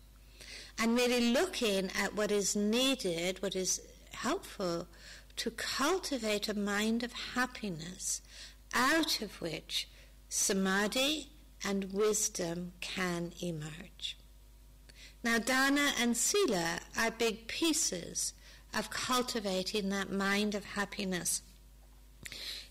and 0.80 0.96
really 0.96 1.32
looking 1.32 1.90
at 1.98 2.16
what 2.16 2.32
is 2.32 2.56
needed, 2.56 3.42
what 3.42 3.56
is 3.56 3.82
helpful 4.14 4.88
to 5.38 5.52
cultivate 5.52 6.50
a 6.50 6.54
mind 6.54 7.04
of 7.04 7.14
happiness 7.36 8.22
out 8.74 9.22
of 9.22 9.40
which 9.40 9.88
samadhi 10.30 11.30
and 11.64 11.94
wisdom 11.94 12.74
can 12.82 13.32
emerge. 13.42 14.18
Now, 15.24 15.40
dana 15.40 15.94
and 16.00 16.16
sila 16.16 16.80
are 16.98 17.12
big 17.12 17.48
pieces 17.48 18.34
of 18.74 18.90
cultivating 18.90 19.90
that 19.90 20.12
mind 20.12 20.56
of 20.56 20.64
happiness. 20.64 21.42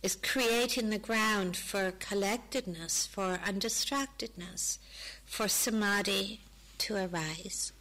Is 0.02 0.16
creating 0.16 0.90
the 0.90 0.98
ground 0.98 1.56
for 1.56 1.90
collectedness, 1.90 3.06
for 3.06 3.40
undistractedness, 3.44 4.78
for 5.24 5.48
samadhi 5.48 6.40
to 6.78 6.96
arise. 6.96 7.72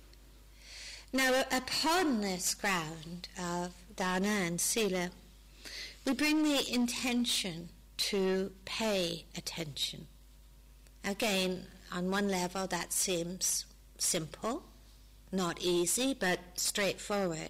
Now, 1.13 1.43
upon 1.51 2.22
this 2.22 2.55
ground 2.55 3.27
of 3.39 3.74
dana 3.95 4.27
and 4.27 4.60
sila, 4.60 5.12
we 6.05 6.13
bring 6.13 6.43
the 6.43 6.74
intention 6.74 7.69
to 7.98 8.51
pay 8.65 9.25
attention. 9.38 10.07
Again, 11.03 11.67
on 11.91 12.10
one 12.10 12.27
level, 12.27 12.65
that 12.67 12.91
seems 12.91 13.65
simple, 14.05 14.63
not 15.31 15.62
easy, 15.62 16.13
but 16.13 16.39
straightforward. 16.55 17.50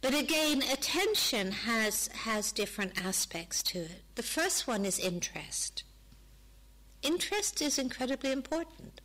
But 0.00 0.14
again, 0.14 0.62
attention 0.62 1.50
has, 1.50 2.08
has 2.08 2.52
different 2.52 3.04
aspects 3.04 3.62
to 3.64 3.80
it. 3.80 4.02
The 4.14 4.22
first 4.22 4.68
one 4.68 4.84
is 4.84 4.98
interest. 4.98 5.82
Interest 7.02 7.60
is 7.60 7.78
incredibly 7.78 8.30
important. 8.30 9.00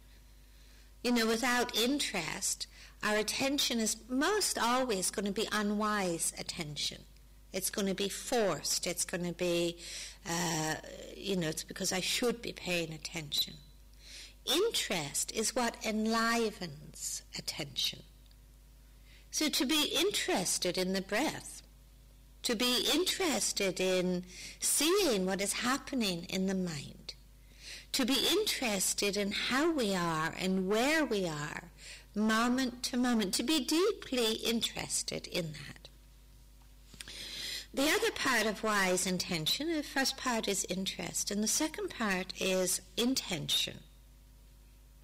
You 1.03 1.11
know, 1.11 1.25
without 1.25 1.75
interest, 1.75 2.67
our 3.01 3.17
attention 3.17 3.79
is 3.79 3.97
most 4.07 4.57
always 4.57 5.09
going 5.09 5.25
to 5.25 5.31
be 5.31 5.47
unwise 5.51 6.31
attention. 6.39 6.99
It's 7.51 7.69
going 7.69 7.87
to 7.87 7.95
be 7.95 8.09
forced. 8.09 8.87
It's 8.87 9.05
going 9.05 9.25
to 9.25 9.33
be, 9.33 9.77
uh, 10.29 10.75
you 11.15 11.35
know, 11.35 11.49
it's 11.49 11.63
because 11.63 11.91
I 11.91 11.99
should 11.99 12.41
be 12.41 12.53
paying 12.53 12.93
attention. 12.93 13.53
Interest 14.45 15.31
is 15.31 15.55
what 15.55 15.77
enlivens 15.85 17.21
attention. 17.37 17.99
So 19.31 19.49
to 19.49 19.65
be 19.65 19.95
interested 19.97 20.77
in 20.77 20.93
the 20.93 21.01
breath, 21.01 21.61
to 22.43 22.55
be 22.55 22.85
interested 22.93 23.79
in 23.79 24.25
seeing 24.59 25.25
what 25.25 25.41
is 25.41 25.53
happening 25.53 26.25
in 26.25 26.47
the 26.47 26.55
mind, 26.55 27.15
to 27.93 28.05
be 28.05 28.27
interested 28.31 29.15
in 29.15 29.31
how 29.31 29.71
we 29.71 29.95
are 29.95 30.33
and 30.37 30.67
where 30.67 31.05
we 31.05 31.25
are, 31.25 31.63
moment 32.13 32.83
to 32.83 32.97
moment, 32.97 33.33
to 33.35 33.43
be 33.43 33.63
deeply 33.63 34.33
interested 34.33 35.25
in 35.27 35.53
that. 35.53 35.89
The 37.73 37.89
other 37.89 38.11
part 38.11 38.45
of 38.45 38.63
wise 38.63 39.07
intention, 39.07 39.73
the 39.73 39.81
first 39.81 40.15
part 40.17 40.47
is 40.47 40.65
interest, 40.69 41.31
and 41.31 41.41
the 41.41 41.47
second 41.47 41.89
part 41.89 42.33
is 42.39 42.81
intention. 42.97 43.79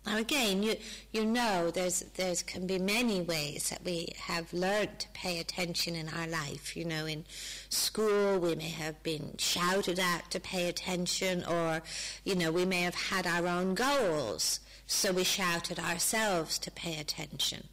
Now 0.06 0.18
again, 0.18 0.64
you 0.64 0.76
you 1.12 1.26
know 1.26 1.72
there's 1.72 2.00
there's 2.16 2.42
can 2.42 2.66
be 2.66 2.80
many 2.80 3.22
ways 3.22 3.70
that 3.70 3.84
we 3.84 4.14
have 4.18 4.52
learned 4.54 5.00
to 5.00 5.08
pay 5.10 5.40
attention 5.40 5.96
in 5.96 6.10
our 6.10 6.28
life. 6.28 6.76
You 6.76 6.86
know, 6.86 7.06
in 7.06 7.26
school 7.70 8.40
we 8.40 8.56
may 8.56 8.70
have 8.70 9.02
been 9.04 9.36
shouted 9.38 10.00
at 10.00 10.32
to 10.32 10.40
pay 10.40 10.70
attention, 10.70 11.44
or 11.44 11.82
you 12.24 12.36
know 12.36 12.52
we 12.52 12.66
may 12.66 12.82
have 12.82 12.96
had 12.96 13.28
our 13.28 13.46
own 13.48 13.76
goals, 13.76 14.62
so 14.88 15.12
we 15.12 15.24
shouted 15.24 15.80
ourselves 15.80 16.58
to 16.60 16.72
pay 16.72 17.00
attention. 17.00 17.68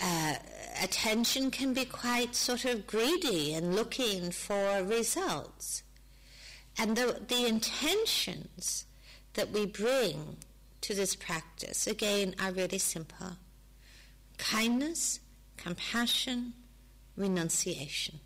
Uh, 0.00 0.34
attention 0.82 1.50
can 1.50 1.72
be 1.72 1.84
quite 1.84 2.34
sort 2.34 2.64
of 2.64 2.86
greedy 2.86 3.54
and 3.54 3.74
looking 3.74 4.30
for 4.30 4.82
results, 4.84 5.82
and 6.78 6.96
the 6.96 7.20
the 7.26 7.46
intentions 7.46 8.86
that 9.34 9.50
we 9.50 9.66
bring 9.66 10.36
to 10.84 10.94
this 10.94 11.16
practice, 11.16 11.86
again, 11.86 12.34
are 12.38 12.52
really 12.52 12.76
simple. 12.76 13.38
Kindness, 14.36 15.18
compassion, 15.56 16.52
renunciation. 17.16 18.20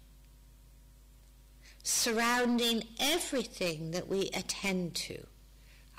Surrounding 1.84 2.82
everything 2.98 3.92
that 3.92 4.08
we 4.08 4.30
attend 4.34 4.96
to. 4.96 5.24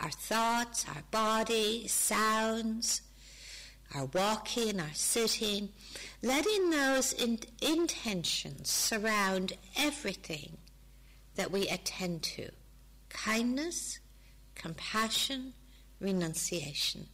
Our 0.02 0.12
thoughts, 0.12 0.86
our 0.94 1.04
body, 1.12 1.88
sounds, 1.88 3.04
our 3.96 4.06
walking, 4.08 4.82
our 4.82 4.94
sitting, 4.94 5.70
letting 6.22 6.72
those 6.72 7.14
in- 7.14 7.40
intentions 7.62 8.70
surround 8.70 9.54
everything 9.78 10.58
that 11.36 11.52
we 11.52 11.70
attend 11.70 12.22
to. 12.24 12.50
Kindness, 13.08 14.00
compassion, 14.56 15.54
renunciation. 16.00 17.08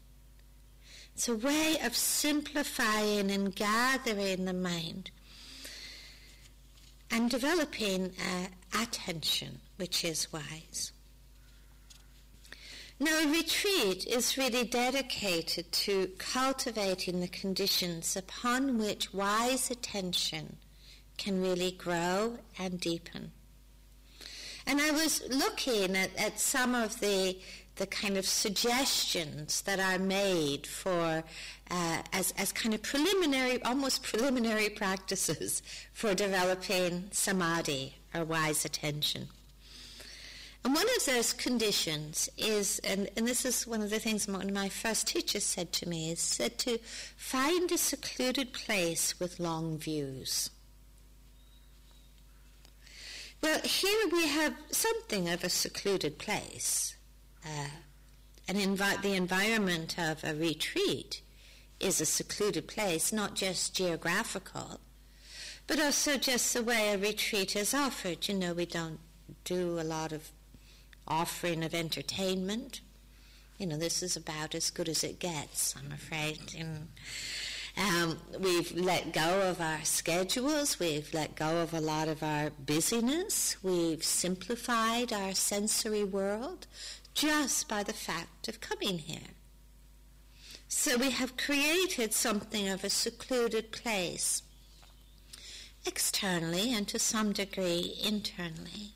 It's 1.13 1.29
a 1.29 1.35
way 1.35 1.77
of 1.83 1.95
simplifying 1.95 3.31
and 3.31 3.55
gathering 3.55 4.45
the 4.45 4.53
mind 4.53 5.11
and 7.09 7.29
developing 7.29 8.11
uh, 8.19 8.81
attention, 8.81 9.59
which 9.77 10.03
is 10.03 10.31
wise. 10.33 10.91
Now, 12.99 13.19
a 13.19 13.31
retreat 13.31 14.05
is 14.07 14.37
really 14.37 14.63
dedicated 14.63 15.71
to 15.71 16.07
cultivating 16.17 17.19
the 17.19 17.27
conditions 17.27 18.15
upon 18.15 18.77
which 18.77 19.13
wise 19.13 19.69
attention 19.69 20.57
can 21.17 21.41
really 21.41 21.71
grow 21.71 22.39
and 22.57 22.79
deepen. 22.79 23.31
And 24.65 24.79
I 24.81 24.91
was 24.91 25.21
looking 25.29 25.95
at, 25.95 26.15
at 26.17 26.39
some 26.39 26.73
of 26.73 26.99
the, 26.99 27.37
the 27.75 27.87
kind 27.87 28.17
of 28.17 28.25
suggestions 28.25 29.61
that 29.63 29.79
are 29.79 29.99
made 29.99 30.65
for 30.65 31.23
uh, 31.69 32.01
as, 32.13 32.33
as 32.37 32.51
kind 32.51 32.73
of 32.73 32.81
preliminary, 32.81 33.61
almost 33.63 34.03
preliminary 34.03 34.69
practices 34.69 35.61
for 35.93 36.13
developing 36.13 37.05
samadhi 37.11 37.95
or 38.13 38.23
wise 38.23 38.65
attention. 38.65 39.27
And 40.63 40.73
one 40.73 40.87
of 40.97 41.05
those 41.05 41.31
conditions 41.31 42.27
is, 42.37 42.79
and, 42.79 43.07
and 43.15 43.27
this 43.27 43.45
is 43.45 43.67
one 43.67 43.81
of 43.81 43.91
the 43.91 43.99
things 43.99 44.27
one 44.27 44.41
of 44.41 44.53
my 44.53 44.69
first 44.69 45.07
teachers 45.07 45.43
said 45.43 45.71
to 45.73 45.87
me, 45.87 46.11
is 46.11 46.19
said 46.19 46.57
to 46.59 46.79
find 47.15 47.71
a 47.71 47.77
secluded 47.77 48.51
place 48.51 49.19
with 49.19 49.39
long 49.39 49.77
views. 49.77 50.49
Well, 53.43 53.59
here 53.61 54.09
we 54.11 54.27
have 54.27 54.55
something 54.71 55.29
of 55.29 55.43
a 55.43 55.49
secluded 55.49 56.17
place. 56.17 56.94
Uh, 57.45 57.67
and 58.47 58.57
invi- 58.57 59.01
the 59.01 59.13
environment 59.13 59.97
of 59.97 60.23
a 60.23 60.33
retreat 60.33 61.21
is 61.79 61.99
a 62.01 62.05
secluded 62.05 62.67
place, 62.67 63.11
not 63.11 63.35
just 63.35 63.75
geographical, 63.75 64.79
but 65.67 65.79
also 65.79 66.17
just 66.17 66.53
the 66.53 66.63
way 66.63 66.93
a 66.93 66.97
retreat 66.97 67.55
is 67.55 67.73
offered. 67.73 68.27
You 68.27 68.35
know, 68.35 68.53
we 68.53 68.65
don't 68.65 68.99
do 69.43 69.79
a 69.79 69.83
lot 69.83 70.11
of 70.11 70.31
offering 71.07 71.63
of 71.63 71.73
entertainment. 71.73 72.81
You 73.57 73.67
know, 73.67 73.77
this 73.77 74.03
is 74.03 74.15
about 74.15 74.53
as 74.53 74.69
good 74.69 74.89
as 74.89 75.03
it 75.03 75.19
gets, 75.19 75.75
I'm 75.77 75.91
afraid. 75.91 76.39
Um, 77.77 78.17
we've 78.39 78.71
let 78.73 79.11
go 79.11 79.49
of 79.49 79.59
our 79.59 79.83
schedules. 79.83 80.79
We've 80.79 81.13
let 81.13 81.35
go 81.35 81.57
of 81.57 81.73
a 81.73 81.81
lot 81.81 82.07
of 82.07 82.23
our 82.23 82.49
busyness. 82.51 83.57
We've 83.61 84.03
simplified 84.03 85.11
our 85.11 85.33
sensory 85.33 86.03
world 86.03 86.67
just 87.15 87.67
by 87.67 87.81
the 87.81 87.93
fact 87.93 88.47
of 88.47 88.61
coming 88.61 88.99
here. 88.99 89.31
So 90.67 90.97
we 90.97 91.11
have 91.11 91.37
created 91.37 92.13
something 92.13 92.67
of 92.67 92.83
a 92.83 92.89
secluded 92.89 93.71
place, 93.71 94.43
externally 95.85 96.73
and 96.73 96.87
to 96.89 96.99
some 96.99 97.31
degree 97.31 97.97
internally. 98.03 98.93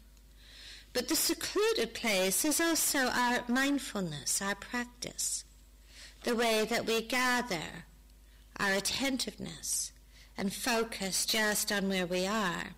But 0.92 1.08
the 1.08 1.16
secluded 1.16 1.94
place 1.94 2.44
is 2.44 2.60
also 2.60 3.08
our 3.08 3.44
mindfulness, 3.48 4.42
our 4.42 4.56
practice, 4.56 5.46
the 6.24 6.36
way 6.36 6.66
that 6.66 6.86
we 6.86 7.02
gather 7.02 7.86
our 8.60 8.74
attentiveness 8.74 9.92
and 10.38 10.54
focus 10.54 11.26
just 11.26 11.72
on 11.72 11.88
where 11.88 12.08
we 12.08 12.26
are. 12.26 12.76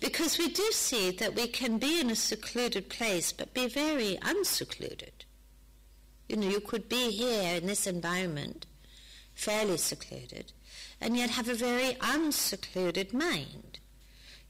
Because 0.00 0.38
we 0.38 0.48
do 0.48 0.70
see 0.72 1.10
that 1.12 1.34
we 1.34 1.46
can 1.46 1.78
be 1.78 2.00
in 2.00 2.10
a 2.10 2.16
secluded 2.16 2.88
place 2.88 3.32
but 3.32 3.54
be 3.54 3.68
very 3.68 4.18
unsecluded. 4.22 5.24
You 6.28 6.36
know, 6.36 6.48
you 6.48 6.60
could 6.60 6.88
be 6.88 7.10
here 7.10 7.56
in 7.56 7.66
this 7.66 7.86
environment, 7.86 8.66
fairly 9.34 9.78
secluded, 9.78 10.52
and 11.00 11.16
yet 11.16 11.30
have 11.30 11.48
a 11.48 11.54
very 11.54 11.96
unsecluded 12.00 13.12
mind. 13.12 13.78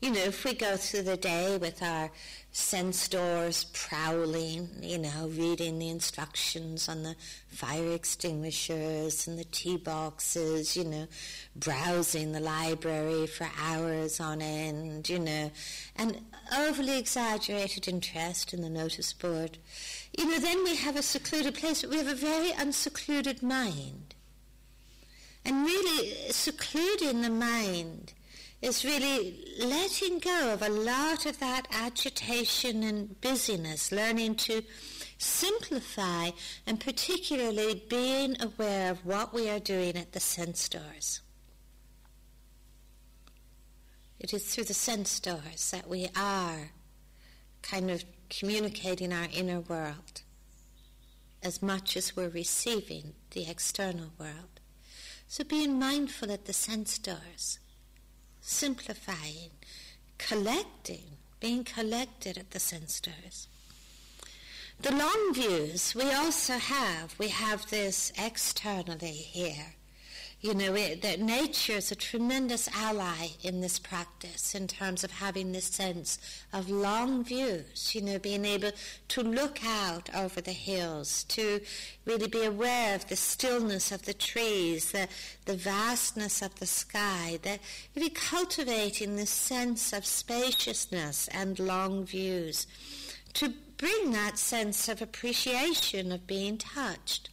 You 0.00 0.12
know, 0.12 0.20
if 0.20 0.44
we 0.44 0.54
go 0.54 0.76
through 0.76 1.02
the 1.02 1.16
day 1.16 1.56
with 1.56 1.82
our 1.82 2.10
sense 2.58 3.06
doors 3.08 3.64
prowling, 3.72 4.68
you 4.82 4.98
know, 4.98 5.28
reading 5.28 5.78
the 5.78 5.88
instructions 5.88 6.88
on 6.88 7.04
the 7.04 7.14
fire 7.46 7.92
extinguishers 7.92 9.28
and 9.28 9.38
the 9.38 9.44
tea 9.44 9.76
boxes, 9.76 10.76
you 10.76 10.84
know, 10.84 11.06
browsing 11.54 12.32
the 12.32 12.40
library 12.40 13.26
for 13.26 13.48
hours 13.62 14.18
on 14.18 14.42
end, 14.42 15.08
you 15.08 15.20
know, 15.20 15.50
and 15.96 16.20
overly 16.58 16.98
exaggerated 16.98 17.86
interest 17.86 18.52
in 18.52 18.60
the 18.60 18.68
notice 18.68 19.12
board, 19.12 19.56
you 20.16 20.28
know, 20.28 20.38
then 20.38 20.64
we 20.64 20.74
have 20.74 20.96
a 20.96 21.02
secluded 21.02 21.54
place, 21.54 21.82
but 21.82 21.90
we 21.90 21.98
have 21.98 22.08
a 22.08 22.14
very 22.14 22.50
unsecluded 22.50 23.40
mind. 23.40 24.14
And 25.44 25.64
really, 25.64 26.32
secluding 26.32 27.22
the 27.22 27.30
mind 27.30 28.12
is 28.60 28.84
really 28.84 29.44
letting 29.60 30.18
go 30.18 30.52
of 30.52 30.62
a 30.62 30.68
lot 30.68 31.26
of 31.26 31.38
that 31.38 31.68
agitation 31.72 32.82
and 32.82 33.20
busyness, 33.20 33.92
learning 33.92 34.34
to 34.34 34.62
simplify, 35.18 36.30
and 36.66 36.80
particularly 36.80 37.84
being 37.88 38.36
aware 38.40 38.90
of 38.90 39.04
what 39.04 39.32
we 39.32 39.48
are 39.48 39.60
doing 39.60 39.96
at 39.96 40.12
the 40.12 40.20
sense 40.20 40.68
doors. 40.68 41.20
It 44.18 44.34
is 44.34 44.52
through 44.52 44.64
the 44.64 44.74
sense 44.74 45.20
doors 45.20 45.70
that 45.70 45.88
we 45.88 46.08
are 46.16 46.70
kind 47.62 47.90
of 47.90 48.04
communicating 48.28 49.12
our 49.12 49.28
inner 49.32 49.60
world 49.60 50.22
as 51.42 51.62
much 51.62 51.96
as 51.96 52.16
we're 52.16 52.28
receiving 52.28 53.14
the 53.30 53.48
external 53.48 54.10
world. 54.18 54.60
So 55.28 55.44
being 55.44 55.78
mindful 55.78 56.32
at 56.32 56.46
the 56.46 56.52
sense 56.52 56.98
doors 56.98 57.60
simplifying, 58.48 59.50
collecting, 60.16 61.04
being 61.38 61.62
collected 61.62 62.38
at 62.38 62.50
the 62.52 62.58
sense 62.58 62.98
doors. 62.98 63.46
The 64.80 64.90
long 64.90 65.34
views 65.34 65.94
we 65.94 66.10
also 66.12 66.54
have, 66.54 67.14
we 67.18 67.28
have 67.28 67.68
this 67.68 68.10
externally 68.16 69.12
here 69.12 69.74
you 70.40 70.54
know, 70.54 70.74
it, 70.74 71.02
that 71.02 71.18
nature 71.18 71.72
is 71.72 71.90
a 71.90 71.96
tremendous 71.96 72.68
ally 72.76 73.30
in 73.42 73.60
this 73.60 73.80
practice 73.80 74.54
in 74.54 74.68
terms 74.68 75.02
of 75.02 75.10
having 75.10 75.50
this 75.50 75.64
sense 75.64 76.18
of 76.52 76.70
long 76.70 77.24
views, 77.24 77.92
you 77.92 78.00
know, 78.00 78.20
being 78.20 78.44
able 78.44 78.70
to 79.08 79.22
look 79.22 79.58
out 79.66 80.08
over 80.14 80.40
the 80.40 80.52
hills, 80.52 81.24
to 81.24 81.60
really 82.04 82.28
be 82.28 82.44
aware 82.44 82.94
of 82.94 83.08
the 83.08 83.16
stillness 83.16 83.90
of 83.90 84.04
the 84.04 84.14
trees, 84.14 84.92
the, 84.92 85.08
the 85.46 85.56
vastness 85.56 86.40
of 86.40 86.54
the 86.60 86.66
sky, 86.66 87.40
that 87.42 87.58
really 87.96 88.10
cultivating 88.10 89.16
this 89.16 89.30
sense 89.30 89.92
of 89.92 90.06
spaciousness 90.06 91.26
and 91.28 91.58
long 91.58 92.06
views, 92.06 92.68
to 93.32 93.52
bring 93.76 94.12
that 94.12 94.38
sense 94.38 94.88
of 94.88 95.02
appreciation 95.02 96.12
of 96.12 96.28
being 96.28 96.58
touched 96.58 97.28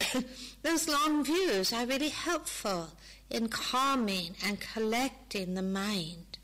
those 0.62 0.88
long 0.88 1.24
views 1.24 1.72
are 1.72 1.86
really 1.86 2.08
helpful 2.08 2.90
in 3.30 3.48
calming 3.48 4.34
and 4.44 4.60
collecting 4.60 5.54
the 5.54 5.62
mind. 5.62 6.38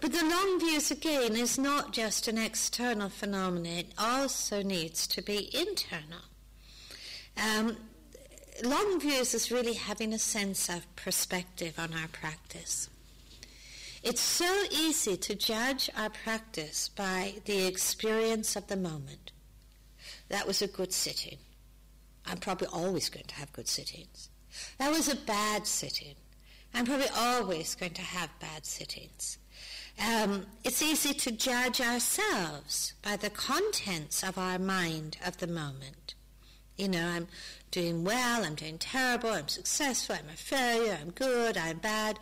But 0.00 0.12
the 0.12 0.24
long 0.24 0.60
views 0.60 0.90
again 0.90 1.36
is 1.36 1.58
not 1.58 1.92
just 1.92 2.28
an 2.28 2.38
external 2.38 3.08
phenomenon, 3.08 3.66
it 3.66 3.92
also 3.98 4.62
needs 4.62 5.06
to 5.08 5.22
be 5.22 5.50
internal. 5.58 6.20
Um, 7.36 7.76
long 8.62 9.00
views 9.00 9.34
is 9.34 9.50
really 9.50 9.74
having 9.74 10.12
a 10.12 10.18
sense 10.18 10.68
of 10.68 10.94
perspective 10.96 11.78
on 11.78 11.92
our 11.94 12.08
practice. 12.08 12.88
It's 14.02 14.20
so 14.20 14.64
easy 14.70 15.16
to 15.16 15.34
judge 15.34 15.90
our 15.96 16.10
practice 16.10 16.88
by 16.88 17.34
the 17.44 17.66
experience 17.66 18.54
of 18.54 18.68
the 18.68 18.76
moment. 18.76 19.32
That 20.28 20.46
was 20.46 20.62
a 20.62 20.68
good 20.68 20.92
sitting. 20.92 21.38
I'm 22.26 22.38
probably 22.38 22.68
always 22.72 23.08
going 23.08 23.26
to 23.26 23.34
have 23.36 23.52
good 23.52 23.68
sit-ins. 23.68 24.30
That 24.78 24.90
was 24.90 25.08
a 25.08 25.16
bad 25.16 25.66
sit-in. 25.66 26.14
I'm 26.74 26.84
probably 26.84 27.08
always 27.16 27.74
going 27.74 27.94
to 27.94 28.02
have 28.02 28.28
bad 28.38 28.66
sittings. 28.66 29.38
Um, 29.98 30.46
it's 30.62 30.82
easy 30.82 31.14
to 31.14 31.30
judge 31.30 31.80
ourselves 31.80 32.92
by 33.02 33.16
the 33.16 33.30
contents 33.30 34.22
of 34.22 34.36
our 34.36 34.58
mind 34.58 35.16
of 35.24 35.38
the 35.38 35.46
moment. 35.46 36.14
You 36.76 36.88
know, 36.88 37.06
I'm 37.06 37.28
doing 37.70 38.04
well, 38.04 38.44
I'm 38.44 38.54
doing 38.54 38.76
terrible, 38.76 39.30
I'm 39.30 39.48
successful, 39.48 40.16
I'm 40.18 40.28
a 40.28 40.36
failure, 40.36 40.98
I'm 41.00 41.12
good, 41.12 41.56
I'm 41.56 41.78
bad. 41.78 42.18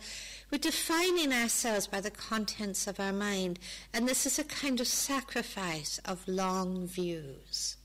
We're 0.49 0.59
defining 0.59 1.33
ourselves 1.33 1.87
by 1.87 1.99
the 1.99 2.11
contents 2.11 2.87
of 2.87 2.97
our 2.97 3.11
mind, 3.11 3.59
and 3.93 4.07
this 4.07 4.25
is 4.25 4.39
a 4.39 4.45
kind 4.45 4.79
of 4.79 4.87
sacrifice 4.87 5.99
of 6.05 6.25
long 6.29 6.87
views. 6.87 7.75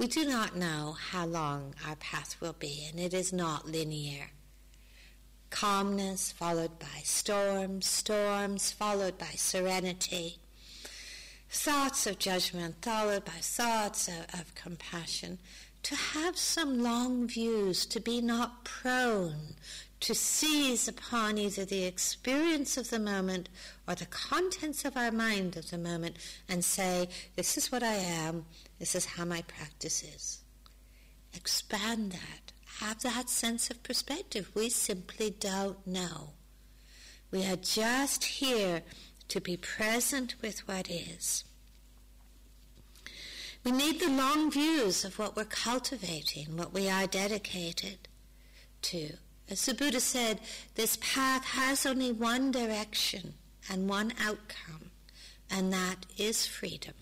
We 0.00 0.06
do 0.06 0.24
not 0.24 0.56
know 0.56 0.96
how 1.10 1.26
long 1.26 1.74
our 1.86 1.94
path 1.94 2.40
will 2.40 2.54
be, 2.54 2.86
and 2.88 2.98
it 2.98 3.12
is 3.12 3.34
not 3.34 3.68
linear. 3.68 4.30
Calmness 5.50 6.32
followed 6.32 6.78
by 6.78 7.02
storms, 7.04 7.84
storms 7.84 8.72
followed 8.72 9.18
by 9.18 9.32
serenity, 9.36 10.38
thoughts 11.50 12.06
of 12.06 12.18
judgment 12.18 12.76
followed 12.80 13.26
by 13.26 13.40
thoughts 13.42 14.08
of, 14.08 14.40
of 14.40 14.54
compassion. 14.54 15.38
To 15.82 15.94
have 15.94 16.38
some 16.38 16.82
long 16.82 17.28
views, 17.28 17.84
to 17.84 18.00
be 18.00 18.22
not 18.22 18.64
prone 18.64 19.56
to 20.00 20.14
seize 20.14 20.88
upon 20.88 21.36
either 21.36 21.66
the 21.66 21.84
experience 21.84 22.78
of 22.78 22.88
the 22.88 22.98
moment 22.98 23.50
or 23.86 23.94
the 23.94 24.06
contents 24.06 24.86
of 24.86 24.96
our 24.96 25.12
mind 25.12 25.58
of 25.58 25.70
the 25.70 25.76
moment 25.76 26.16
and 26.48 26.64
say, 26.64 27.10
This 27.36 27.58
is 27.58 27.70
what 27.70 27.82
I 27.82 27.96
am, 27.96 28.46
this 28.80 28.94
is 28.96 29.04
how 29.04 29.24
my 29.24 29.42
practice 29.42 30.02
is. 30.02 30.40
Expand 31.34 32.12
that. 32.12 32.52
Have 32.80 33.02
that 33.02 33.28
sense 33.28 33.70
of 33.70 33.82
perspective. 33.82 34.50
We 34.54 34.70
simply 34.70 35.30
don't 35.30 35.86
know. 35.86 36.30
We 37.30 37.44
are 37.44 37.56
just 37.56 38.24
here 38.24 38.82
to 39.28 39.40
be 39.40 39.56
present 39.56 40.34
with 40.42 40.66
what 40.66 40.90
is. 40.90 41.44
We 43.64 43.70
need 43.70 44.00
the 44.00 44.08
long 44.08 44.50
views 44.50 45.04
of 45.04 45.18
what 45.18 45.36
we're 45.36 45.44
cultivating, 45.44 46.56
what 46.56 46.72
we 46.72 46.88
are 46.88 47.06
dedicated 47.06 48.08
to. 48.82 49.12
As 49.50 49.66
the 49.66 49.74
Buddha 49.74 50.00
said, 50.00 50.40
this 50.74 50.96
path 51.02 51.44
has 51.44 51.84
only 51.84 52.12
one 52.12 52.50
direction 52.50 53.34
and 53.68 53.88
one 53.88 54.14
outcome, 54.18 54.90
and 55.50 55.70
that 55.72 56.06
is 56.16 56.46
freedom. 56.46 56.94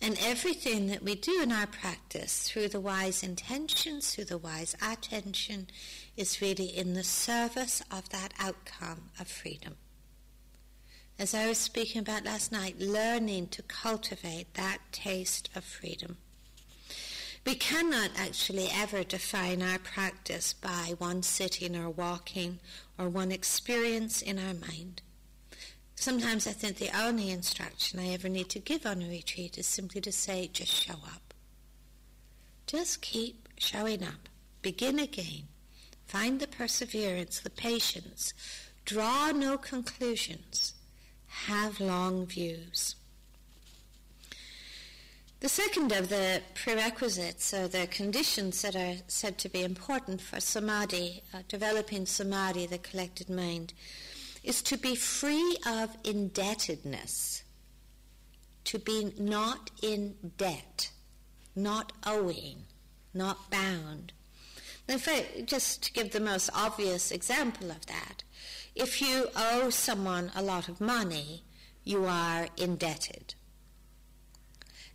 And 0.00 0.16
everything 0.20 0.86
that 0.88 1.02
we 1.02 1.16
do 1.16 1.42
in 1.42 1.50
our 1.50 1.66
practice 1.66 2.48
through 2.48 2.68
the 2.68 2.80
wise 2.80 3.22
intentions, 3.22 4.14
through 4.14 4.26
the 4.26 4.38
wise 4.38 4.76
attention, 4.80 5.68
is 6.16 6.40
really 6.40 6.66
in 6.66 6.94
the 6.94 7.02
service 7.02 7.82
of 7.90 8.08
that 8.10 8.32
outcome 8.38 9.10
of 9.18 9.26
freedom. 9.26 9.76
As 11.18 11.34
I 11.34 11.48
was 11.48 11.58
speaking 11.58 12.00
about 12.00 12.24
last 12.24 12.52
night, 12.52 12.78
learning 12.78 13.48
to 13.48 13.62
cultivate 13.62 14.54
that 14.54 14.78
taste 14.92 15.50
of 15.56 15.64
freedom. 15.64 16.18
We 17.44 17.56
cannot 17.56 18.10
actually 18.16 18.68
ever 18.72 19.02
define 19.02 19.62
our 19.62 19.78
practice 19.78 20.52
by 20.52 20.94
one 20.98 21.24
sitting 21.24 21.74
or 21.74 21.90
walking 21.90 22.60
or 22.98 23.08
one 23.08 23.32
experience 23.32 24.22
in 24.22 24.38
our 24.38 24.54
mind. 24.54 25.02
Sometimes 26.00 26.46
I 26.46 26.52
think 26.52 26.76
the 26.76 26.96
only 26.96 27.30
instruction 27.30 27.98
I 27.98 28.10
ever 28.10 28.28
need 28.28 28.48
to 28.50 28.60
give 28.60 28.86
on 28.86 29.02
a 29.02 29.08
retreat 29.08 29.58
is 29.58 29.66
simply 29.66 30.00
to 30.02 30.12
say, 30.12 30.48
just 30.52 30.72
show 30.72 30.92
up. 30.92 31.34
Just 32.68 33.02
keep 33.02 33.48
showing 33.58 34.04
up. 34.04 34.28
Begin 34.62 35.00
again. 35.00 35.48
Find 36.06 36.38
the 36.38 36.46
perseverance, 36.46 37.40
the 37.40 37.50
patience. 37.50 38.32
Draw 38.84 39.32
no 39.32 39.58
conclusions. 39.58 40.74
Have 41.46 41.80
long 41.80 42.26
views. 42.26 42.94
The 45.40 45.48
second 45.48 45.90
of 45.90 46.10
the 46.10 46.42
prerequisites, 46.54 47.52
or 47.52 47.66
the 47.66 47.88
conditions 47.88 48.62
that 48.62 48.76
are 48.76 49.02
said 49.08 49.36
to 49.38 49.48
be 49.48 49.64
important 49.64 50.20
for 50.20 50.38
samadhi, 50.38 51.24
uh, 51.34 51.38
developing 51.48 52.06
samadhi, 52.06 52.66
the 52.66 52.78
collected 52.78 53.28
mind, 53.28 53.74
is 54.48 54.62
to 54.62 54.78
be 54.78 54.96
free 54.96 55.58
of 55.66 55.94
indebtedness, 56.04 57.42
to 58.64 58.78
be 58.78 59.12
not 59.18 59.70
in 59.82 60.14
debt, 60.38 60.90
not 61.54 61.92
owing, 62.06 62.64
not 63.12 63.50
bound. 63.50 64.10
In 64.88 64.98
fact, 64.98 65.44
just 65.44 65.82
to 65.82 65.92
give 65.92 66.12
the 66.12 66.20
most 66.20 66.48
obvious 66.54 67.10
example 67.10 67.70
of 67.70 67.84
that, 67.86 68.22
if 68.74 69.02
you 69.02 69.26
owe 69.36 69.68
someone 69.68 70.32
a 70.34 70.40
lot 70.42 70.70
of 70.70 70.80
money, 70.80 71.42
you 71.84 72.06
are 72.06 72.48
indebted. 72.56 73.34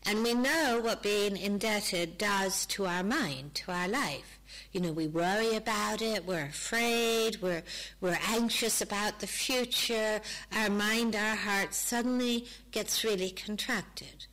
And 0.05 0.21
we 0.21 0.33
know 0.33 0.81
what 0.83 1.01
being 1.01 1.37
indebted 1.37 2.17
does 2.17 2.65
to 2.67 2.85
our 2.85 3.03
mind, 3.03 3.55
to 3.55 3.71
our 3.71 3.87
life. 3.87 4.39
You 4.73 4.81
know, 4.81 4.91
we 4.91 5.07
worry 5.07 5.55
about 5.55 6.01
it, 6.01 6.25
we're 6.25 6.45
afraid, 6.45 7.41
we're, 7.41 7.63
we're 8.01 8.19
anxious 8.27 8.81
about 8.81 9.19
the 9.19 9.27
future, 9.27 10.19
our 10.51 10.69
mind, 10.69 11.15
our 11.15 11.35
heart 11.35 11.73
suddenly 11.73 12.45
gets 12.71 13.03
really 13.03 13.31
contracted. 13.31 14.25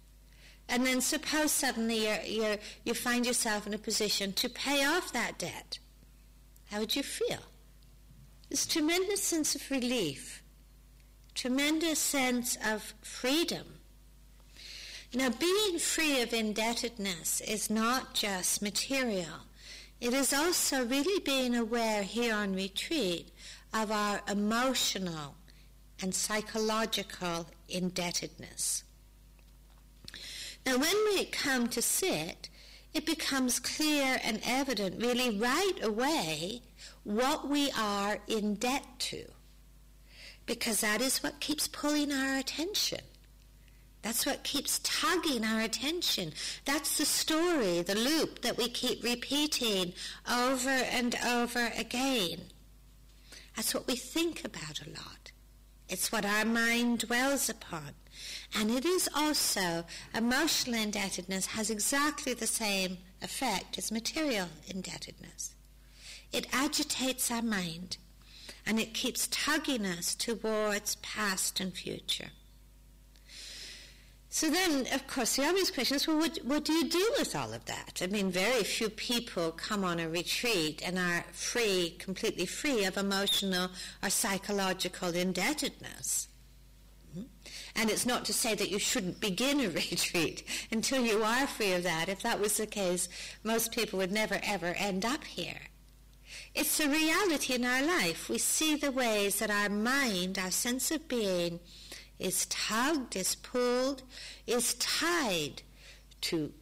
And 0.68 0.84
then 0.84 1.00
suppose 1.00 1.52
suddenly 1.52 2.06
you're, 2.06 2.22
you're, 2.22 2.56
you 2.84 2.94
find 2.94 3.24
yourself 3.24 3.66
in 3.66 3.74
a 3.74 3.78
position 3.78 4.32
to 4.34 4.48
pay 4.48 4.84
off 4.84 5.12
that 5.12 5.38
debt. 5.38 5.78
How 6.70 6.80
would 6.80 6.96
you 6.96 7.02
feel? 7.02 7.40
This 8.48 8.66
tremendous 8.66 9.22
sense 9.22 9.54
of 9.54 9.70
relief, 9.70 10.42
tremendous 11.34 12.00
sense 12.00 12.56
of 12.64 12.94
freedom 13.02 13.79
now, 15.12 15.28
being 15.30 15.78
free 15.78 16.22
of 16.22 16.32
indebtedness 16.32 17.40
is 17.40 17.68
not 17.68 18.14
just 18.14 18.62
material. 18.62 19.46
It 20.00 20.14
is 20.14 20.32
also 20.32 20.84
really 20.84 21.20
being 21.20 21.56
aware 21.56 22.04
here 22.04 22.34
on 22.34 22.54
retreat 22.54 23.30
of 23.74 23.90
our 23.90 24.20
emotional 24.28 25.34
and 26.00 26.14
psychological 26.14 27.46
indebtedness. 27.68 28.84
Now, 30.64 30.78
when 30.78 30.96
we 31.06 31.24
come 31.24 31.66
to 31.68 31.82
sit, 31.82 32.48
it 32.94 33.04
becomes 33.04 33.58
clear 33.58 34.20
and 34.22 34.40
evident 34.44 35.02
really 35.02 35.38
right 35.38 35.78
away 35.82 36.62
what 37.02 37.48
we 37.48 37.70
are 37.72 38.18
in 38.28 38.54
debt 38.54 38.86
to, 38.98 39.24
because 40.46 40.80
that 40.82 41.00
is 41.00 41.22
what 41.22 41.40
keeps 41.40 41.66
pulling 41.66 42.12
our 42.12 42.36
attention. 42.36 43.00
That's 44.02 44.24
what 44.24 44.44
keeps 44.44 44.80
tugging 44.82 45.44
our 45.44 45.60
attention. 45.60 46.32
That's 46.64 46.96
the 46.96 47.04
story, 47.04 47.82
the 47.82 47.94
loop 47.94 48.42
that 48.42 48.56
we 48.56 48.68
keep 48.68 49.02
repeating 49.04 49.92
over 50.30 50.70
and 50.70 51.14
over 51.26 51.70
again. 51.76 52.40
That's 53.56 53.74
what 53.74 53.86
we 53.86 53.96
think 53.96 54.44
about 54.44 54.80
a 54.80 54.90
lot. 54.90 55.32
It's 55.88 56.10
what 56.10 56.24
our 56.24 56.44
mind 56.44 57.00
dwells 57.00 57.48
upon. 57.48 57.94
And 58.54 58.70
it 58.70 58.84
is 58.84 59.08
also, 59.14 59.84
emotional 60.14 60.80
indebtedness 60.80 61.46
has 61.46 61.68
exactly 61.68 62.32
the 62.32 62.46
same 62.46 62.98
effect 63.20 63.76
as 63.76 63.92
material 63.92 64.48
indebtedness. 64.68 65.54
It 66.32 66.46
agitates 66.52 67.30
our 67.30 67.42
mind 67.42 67.98
and 68.64 68.78
it 68.78 68.94
keeps 68.94 69.28
tugging 69.30 69.84
us 69.84 70.14
towards 70.14 70.94
past 70.96 71.60
and 71.60 71.72
future. 71.74 72.30
So 74.32 74.48
then, 74.48 74.86
of 74.94 75.08
course, 75.08 75.34
the 75.34 75.44
obvious 75.44 75.72
question 75.72 75.96
is, 75.96 76.06
well, 76.06 76.18
what, 76.18 76.38
what 76.44 76.64
do 76.64 76.72
you 76.72 76.88
do 76.88 77.14
with 77.18 77.34
all 77.34 77.52
of 77.52 77.64
that? 77.64 78.00
I 78.00 78.06
mean, 78.06 78.30
very 78.30 78.62
few 78.62 78.88
people 78.88 79.50
come 79.50 79.82
on 79.82 79.98
a 79.98 80.08
retreat 80.08 80.80
and 80.86 81.00
are 81.00 81.24
free, 81.32 81.96
completely 81.98 82.46
free 82.46 82.84
of 82.84 82.96
emotional 82.96 83.70
or 84.00 84.08
psychological 84.08 85.16
indebtedness. 85.16 86.28
Hmm? 87.12 87.22
And 87.74 87.90
it's 87.90 88.06
not 88.06 88.24
to 88.26 88.32
say 88.32 88.54
that 88.54 88.70
you 88.70 88.78
shouldn't 88.78 89.20
begin 89.20 89.58
a 89.58 89.68
retreat 89.68 90.44
until 90.70 91.04
you 91.04 91.24
are 91.24 91.48
free 91.48 91.72
of 91.72 91.82
that. 91.82 92.08
If 92.08 92.22
that 92.22 92.38
was 92.38 92.56
the 92.56 92.68
case, 92.68 93.08
most 93.42 93.72
people 93.72 93.98
would 93.98 94.12
never 94.12 94.38
ever 94.44 94.74
end 94.78 95.04
up 95.04 95.24
here. 95.24 95.60
It's 96.54 96.78
a 96.78 96.88
reality 96.88 97.54
in 97.54 97.64
our 97.64 97.82
life. 97.82 98.28
We 98.28 98.38
see 98.38 98.76
the 98.76 98.92
ways 98.92 99.40
that 99.40 99.50
our 99.50 99.68
mind, 99.68 100.38
our 100.38 100.52
sense 100.52 100.92
of 100.92 101.08
being, 101.08 101.58
is 102.20 102.46
tugged, 102.46 103.16
is 103.16 103.34
pulled, 103.34 104.02
is 104.46 104.74
tied 104.74 105.62
to 106.20 106.52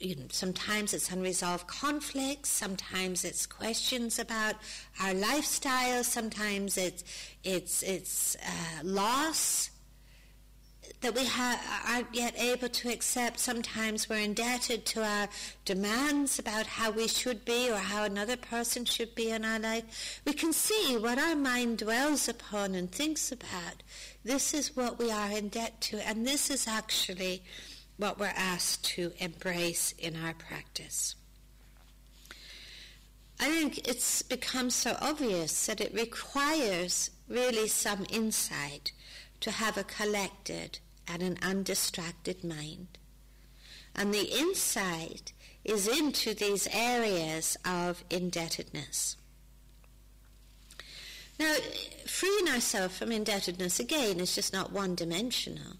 you 0.00 0.14
know, 0.14 0.26
sometimes 0.30 0.94
it's 0.94 1.10
unresolved 1.10 1.66
conflicts, 1.66 2.50
sometimes 2.50 3.24
it's 3.24 3.46
questions 3.46 4.18
about 4.18 4.54
our 5.02 5.12
lifestyle, 5.12 6.04
sometimes 6.04 6.78
it's 6.78 7.02
it's 7.42 7.82
it's 7.82 8.36
uh, 8.36 8.84
loss 8.84 9.70
that 11.00 11.14
we 11.14 11.24
ha- 11.24 11.84
aren't 11.86 12.12
yet 12.12 12.34
able 12.38 12.68
to 12.68 12.90
accept. 12.90 13.38
Sometimes 13.38 14.08
we're 14.08 14.18
indebted 14.18 14.84
to 14.86 15.04
our 15.04 15.28
demands 15.64 16.38
about 16.38 16.66
how 16.66 16.90
we 16.90 17.06
should 17.06 17.44
be 17.44 17.70
or 17.70 17.76
how 17.76 18.04
another 18.04 18.36
person 18.36 18.84
should 18.84 19.14
be 19.14 19.30
in 19.30 19.44
our 19.44 19.60
life. 19.60 20.20
We 20.24 20.32
can 20.32 20.52
see 20.52 20.96
what 20.96 21.18
our 21.18 21.36
mind 21.36 21.78
dwells 21.78 22.28
upon 22.28 22.74
and 22.74 22.90
thinks 22.90 23.30
about 23.30 23.82
this 24.28 24.52
is 24.52 24.76
what 24.76 24.98
we 24.98 25.10
are 25.10 25.30
in 25.30 25.48
debt 25.48 25.80
to, 25.80 26.06
and 26.06 26.26
this 26.26 26.50
is 26.50 26.68
actually 26.68 27.42
what 27.96 28.18
we're 28.20 28.26
asked 28.36 28.84
to 28.84 29.10
embrace 29.18 29.92
in 29.98 30.16
our 30.16 30.34
practice. 30.34 31.14
I 33.40 33.48
think 33.48 33.88
it's 33.88 34.20
become 34.20 34.68
so 34.68 34.98
obvious 35.00 35.64
that 35.66 35.80
it 35.80 35.94
requires 35.94 37.10
really 37.26 37.68
some 37.68 38.04
insight 38.10 38.92
to 39.40 39.50
have 39.50 39.78
a 39.78 39.84
collected 39.84 40.78
and 41.06 41.22
an 41.22 41.38
undistracted 41.40 42.44
mind. 42.44 42.98
And 43.94 44.12
the 44.12 44.38
insight 44.38 45.32
is 45.64 45.88
into 45.88 46.34
these 46.34 46.68
areas 46.70 47.56
of 47.64 48.04
indebtedness. 48.10 49.16
Now, 51.38 51.54
freeing 52.06 52.48
ourselves 52.48 52.98
from 52.98 53.12
indebtedness 53.12 53.78
again 53.78 54.18
is 54.18 54.34
just 54.34 54.52
not 54.52 54.72
one 54.72 54.94
dimensional. 54.94 55.76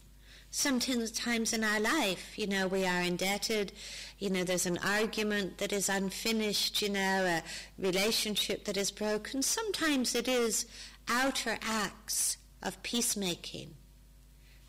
Sometimes 0.50 1.52
in 1.52 1.62
our 1.62 1.80
life, 1.80 2.38
you 2.38 2.46
know, 2.46 2.68
we 2.68 2.86
are 2.86 3.02
indebted, 3.02 3.72
you 4.18 4.30
know, 4.30 4.44
there's 4.44 4.66
an 4.66 4.78
argument 4.78 5.58
that 5.58 5.72
is 5.72 5.88
unfinished, 5.88 6.80
you 6.80 6.88
know, 6.88 7.24
a 7.26 7.42
relationship 7.78 8.64
that 8.64 8.76
is 8.76 8.90
broken. 8.90 9.42
Sometimes 9.42 10.14
it 10.14 10.26
is 10.26 10.64
outer 11.08 11.58
acts 11.60 12.38
of 12.62 12.82
peacemaking 12.82 13.74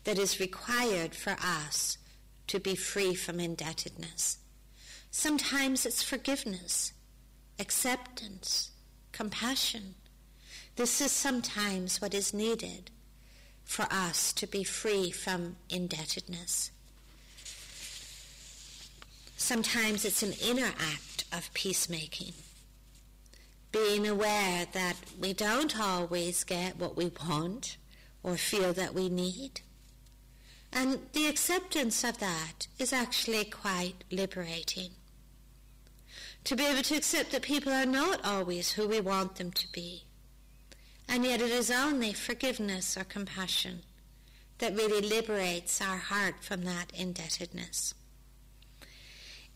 that 0.04 0.18
is 0.18 0.40
required 0.40 1.14
for 1.14 1.36
us 1.42 1.96
to 2.48 2.60
be 2.60 2.74
free 2.74 3.14
from 3.14 3.40
indebtedness. 3.40 4.38
Sometimes 5.10 5.86
it's 5.86 6.02
forgiveness, 6.02 6.92
acceptance, 7.58 8.70
compassion. 9.12 9.94
This 10.80 11.02
is 11.02 11.12
sometimes 11.12 12.00
what 12.00 12.14
is 12.14 12.32
needed 12.32 12.90
for 13.64 13.86
us 13.90 14.32
to 14.32 14.46
be 14.46 14.64
free 14.64 15.10
from 15.10 15.56
indebtedness. 15.68 16.70
Sometimes 19.36 20.06
it's 20.06 20.22
an 20.22 20.32
inner 20.42 20.72
act 20.78 21.24
of 21.34 21.52
peacemaking, 21.52 22.32
being 23.70 24.08
aware 24.08 24.68
that 24.72 24.96
we 25.20 25.34
don't 25.34 25.78
always 25.78 26.44
get 26.44 26.78
what 26.78 26.96
we 26.96 27.12
want 27.28 27.76
or 28.22 28.38
feel 28.38 28.72
that 28.72 28.94
we 28.94 29.10
need. 29.10 29.60
And 30.72 31.00
the 31.12 31.26
acceptance 31.26 32.02
of 32.04 32.20
that 32.20 32.68
is 32.78 32.94
actually 32.94 33.44
quite 33.44 34.04
liberating. 34.10 34.92
To 36.44 36.56
be 36.56 36.64
able 36.64 36.84
to 36.84 36.96
accept 36.96 37.32
that 37.32 37.42
people 37.42 37.70
are 37.70 37.84
not 37.84 38.24
always 38.24 38.72
who 38.72 38.88
we 38.88 39.02
want 39.02 39.36
them 39.36 39.50
to 39.50 39.70
be. 39.72 40.04
And 41.12 41.24
yet 41.24 41.42
it 41.42 41.50
is 41.50 41.72
only 41.72 42.12
forgiveness 42.12 42.96
or 42.96 43.02
compassion 43.02 43.80
that 44.58 44.76
really 44.76 45.00
liberates 45.00 45.80
our 45.80 45.96
heart 45.96 46.36
from 46.40 46.62
that 46.62 46.92
indebtedness. 46.96 47.94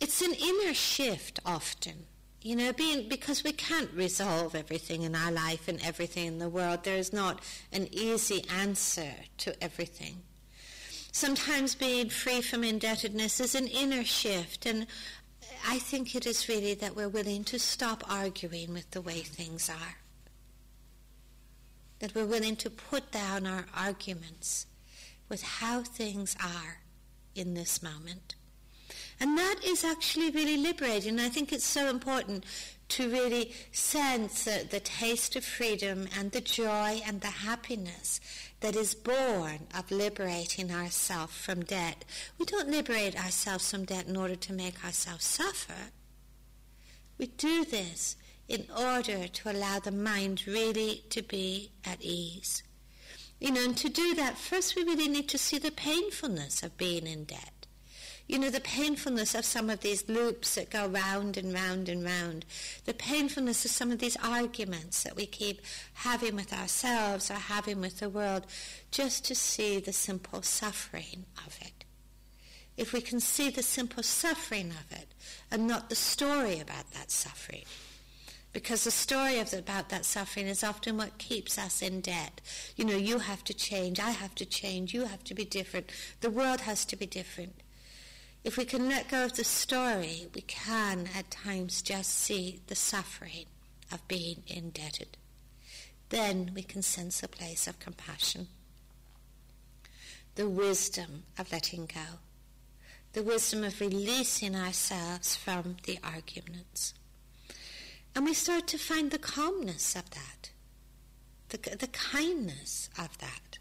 It's 0.01 0.21
an 0.21 0.35
inner 0.35 0.75
shift 0.75 1.39
often, 1.47 2.07
you 2.43 2.57
know, 2.57 2.73
being 2.73 3.09
because 3.09 3.45
we 3.45 3.53
can't 3.53 3.93
resolve 3.95 4.57
everything 4.57 5.03
in 5.03 5.15
our 5.15 5.31
life 5.31 5.69
and 5.69 5.81
everything 5.85 6.27
in 6.27 6.39
the 6.41 6.49
world. 6.49 6.83
There 6.83 6.97
is 6.97 7.13
not 7.13 7.41
an 7.73 7.87
easy 7.93 8.45
answer 8.51 9.13
to 9.39 9.63
everything. 9.63 10.23
Sometimes 11.13 11.77
being 11.77 12.09
free 12.09 12.41
from 12.41 12.65
indebtedness 12.65 13.39
is 13.39 13.55
an 13.55 13.69
inner 13.69 14.03
shift, 14.03 14.67
and 14.67 14.89
I 15.65 15.79
think 15.79 16.17
it 16.17 16.27
is 16.27 16.49
really 16.49 16.75
that 16.75 16.97
we're 16.97 17.09
willing 17.09 17.45
to 17.45 17.61
stop 17.61 18.03
arguing 18.11 18.73
with 18.73 18.91
the 18.91 19.01
way 19.01 19.21
things 19.21 19.71
are 19.71 20.04
that 22.05 22.15
we're 22.15 22.27
willing 22.27 22.55
to 22.55 22.69
put 22.69 23.11
down 23.11 23.47
our 23.47 23.65
arguments 23.75 24.67
with 25.31 25.43
how 25.43 25.81
things 25.81 26.37
are 26.39 26.81
in 27.35 27.55
this 27.55 27.83
moment. 27.83 28.35
And 29.19 29.39
that 29.39 29.61
is 29.65 29.85
actually 29.85 30.31
really 30.31 30.59
liberating. 30.59 31.19
I 31.19 31.31
think 31.31 31.51
it's 31.51 31.65
so 31.65 31.89
important 31.89 32.45
to 32.89 33.11
really 33.11 33.55
sense 33.73 34.45
the, 34.45 34.67
the 34.71 34.81
taste 34.81 35.35
of 35.35 35.47
freedom 35.47 36.07
and 36.19 36.31
the 36.31 36.43
joy 36.43 37.01
and 37.07 37.23
the 37.23 37.29
happiness 37.29 38.21
that 38.61 38.77
is 38.77 38.95
born 38.95 39.61
of 39.75 39.91
liberating 39.91 40.71
ourselves 40.71 41.35
from 41.35 41.65
debt. 41.65 42.05
We 42.39 42.45
don't 42.45 42.69
liberate 42.69 43.17
ourselves 43.17 43.71
from 43.71 43.87
debt 43.87 44.09
in 44.09 44.17
order 44.19 44.37
to 44.37 44.53
make 44.53 44.85
ourselves 44.85 45.25
suffer. 45.25 45.91
We 47.17 47.29
do 47.29 47.65
this 47.65 48.17
in 48.49 48.67
order 48.77 49.27
to 49.27 49.51
allow 49.51 49.79
the 49.79 49.91
mind 49.91 50.47
really 50.47 51.05
to 51.11 51.23
be 51.23 51.71
at 51.85 52.03
ease. 52.03 52.63
You 53.41 53.53
know, 53.53 53.65
and 53.65 53.77
to 53.79 53.89
do 53.89 54.15
that, 54.15 54.39
first 54.39 54.77
we 54.77 54.85
really 54.85 55.09
need 55.09 55.29
to 55.31 55.39
see 55.39 55.59
the 55.59 55.71
painfulness 55.71 56.63
of 56.63 56.77
being 56.77 57.07
in 57.07 57.25
debt. 57.25 57.67
You 58.27 58.39
know, 58.39 58.49
the 58.49 58.61
painfulness 58.61 59.35
of 59.35 59.45
some 59.45 59.69
of 59.69 59.81
these 59.81 60.09
loops 60.09 60.55
that 60.55 60.71
go 60.71 60.87
round 60.87 61.37
and 61.37 61.53
round 61.53 61.91
and 61.91 62.03
round. 62.03 62.47
The 62.87 62.95
painfulness 62.95 63.67
of 63.67 63.71
some 63.71 63.91
of 63.91 63.99
these 63.99 64.17
arguments 64.23 65.03
that 65.03 65.15
we 65.15 65.27
keep 65.27 65.61
having 65.93 66.35
with 66.35 66.53
ourselves 66.53 67.31
or 67.31 67.35
having 67.35 67.83
with 67.83 68.01
the 68.01 68.09
world, 68.09 68.47
just 68.91 69.27
to 69.27 69.35
see 69.35 69.79
the 69.79 69.93
simple 69.93 70.41
suffering 70.41 71.27
of 71.47 71.59
it. 71.61 71.85
If 72.79 72.95
we 72.95 73.03
can 73.03 73.21
see 73.21 73.51
the 73.51 73.63
simple 73.63 74.03
suffering 74.03 74.71
of 74.71 74.91
it 74.91 75.09
and 75.51 75.67
not 75.67 75.91
the 75.91 75.95
story 75.95 76.61
about 76.61 76.93
that 76.93 77.11
suffering, 77.11 77.65
because 78.55 78.85
the 78.85 78.91
story 78.91 79.41
of, 79.41 79.53
about 79.53 79.89
that 79.89 80.05
suffering 80.07 80.47
is 80.47 80.63
often 80.63 80.97
what 80.97 81.19
keeps 81.19 81.59
us 81.59 81.83
in 81.83 82.01
debt. 82.01 82.41
You 82.77 82.85
know, 82.85 82.97
you 82.97 83.19
have 83.19 83.43
to 83.45 83.53
change, 83.53 83.99
I 83.99 84.11
have 84.11 84.35
to 84.37 84.47
change, 84.47 84.95
you 84.95 85.05
have 85.05 85.25
to 85.25 85.35
be 85.35 85.45
different, 85.45 85.91
the 86.21 86.31
world 86.31 86.63
has 86.63 86.85
to 86.87 86.97
be 86.97 87.05
different. 87.05 87.57
If 88.45 88.57
we 88.57 88.65
can 88.65 88.89
let 88.89 89.09
go 89.09 89.25
of 89.25 89.35
the 89.35 89.43
story, 89.43 90.29
we 90.35 90.43
can 90.43 91.09
at 91.17 91.31
times 91.33 91.83
just 91.83 92.11
see 92.11 92.61
the 92.69 92.77
suffering 92.77 93.47
of 93.91 94.07
being 94.07 94.45
indebted. 94.47 95.17
Then 96.11 96.53
we 96.55 96.63
can 96.63 96.83
sense 96.83 97.23
a 97.23 97.29
place 97.29 97.67
of 97.67 97.81
compassion, 97.81 98.47
the 100.37 100.49
wisdom 100.49 101.25
of 101.37 101.51
letting 101.51 101.87
go, 101.87 102.21
the 103.15 103.23
wisdom 103.25 103.65
of 103.65 103.81
releasing 103.81 104.55
ourselves 104.55 105.35
from 105.35 105.77
the 105.85 105.99
arguments. 106.05 106.95
And 108.15 108.25
we 108.25 108.35
start 108.35 108.67
to 108.69 108.79
find 108.79 109.11
the 109.11 109.19
calmness 109.19 109.97
of 109.97 110.09
that, 110.11 110.51
the, 111.49 111.77
the 111.77 111.89
kindness 111.89 112.89
of 112.99 113.17
that. 113.19 113.59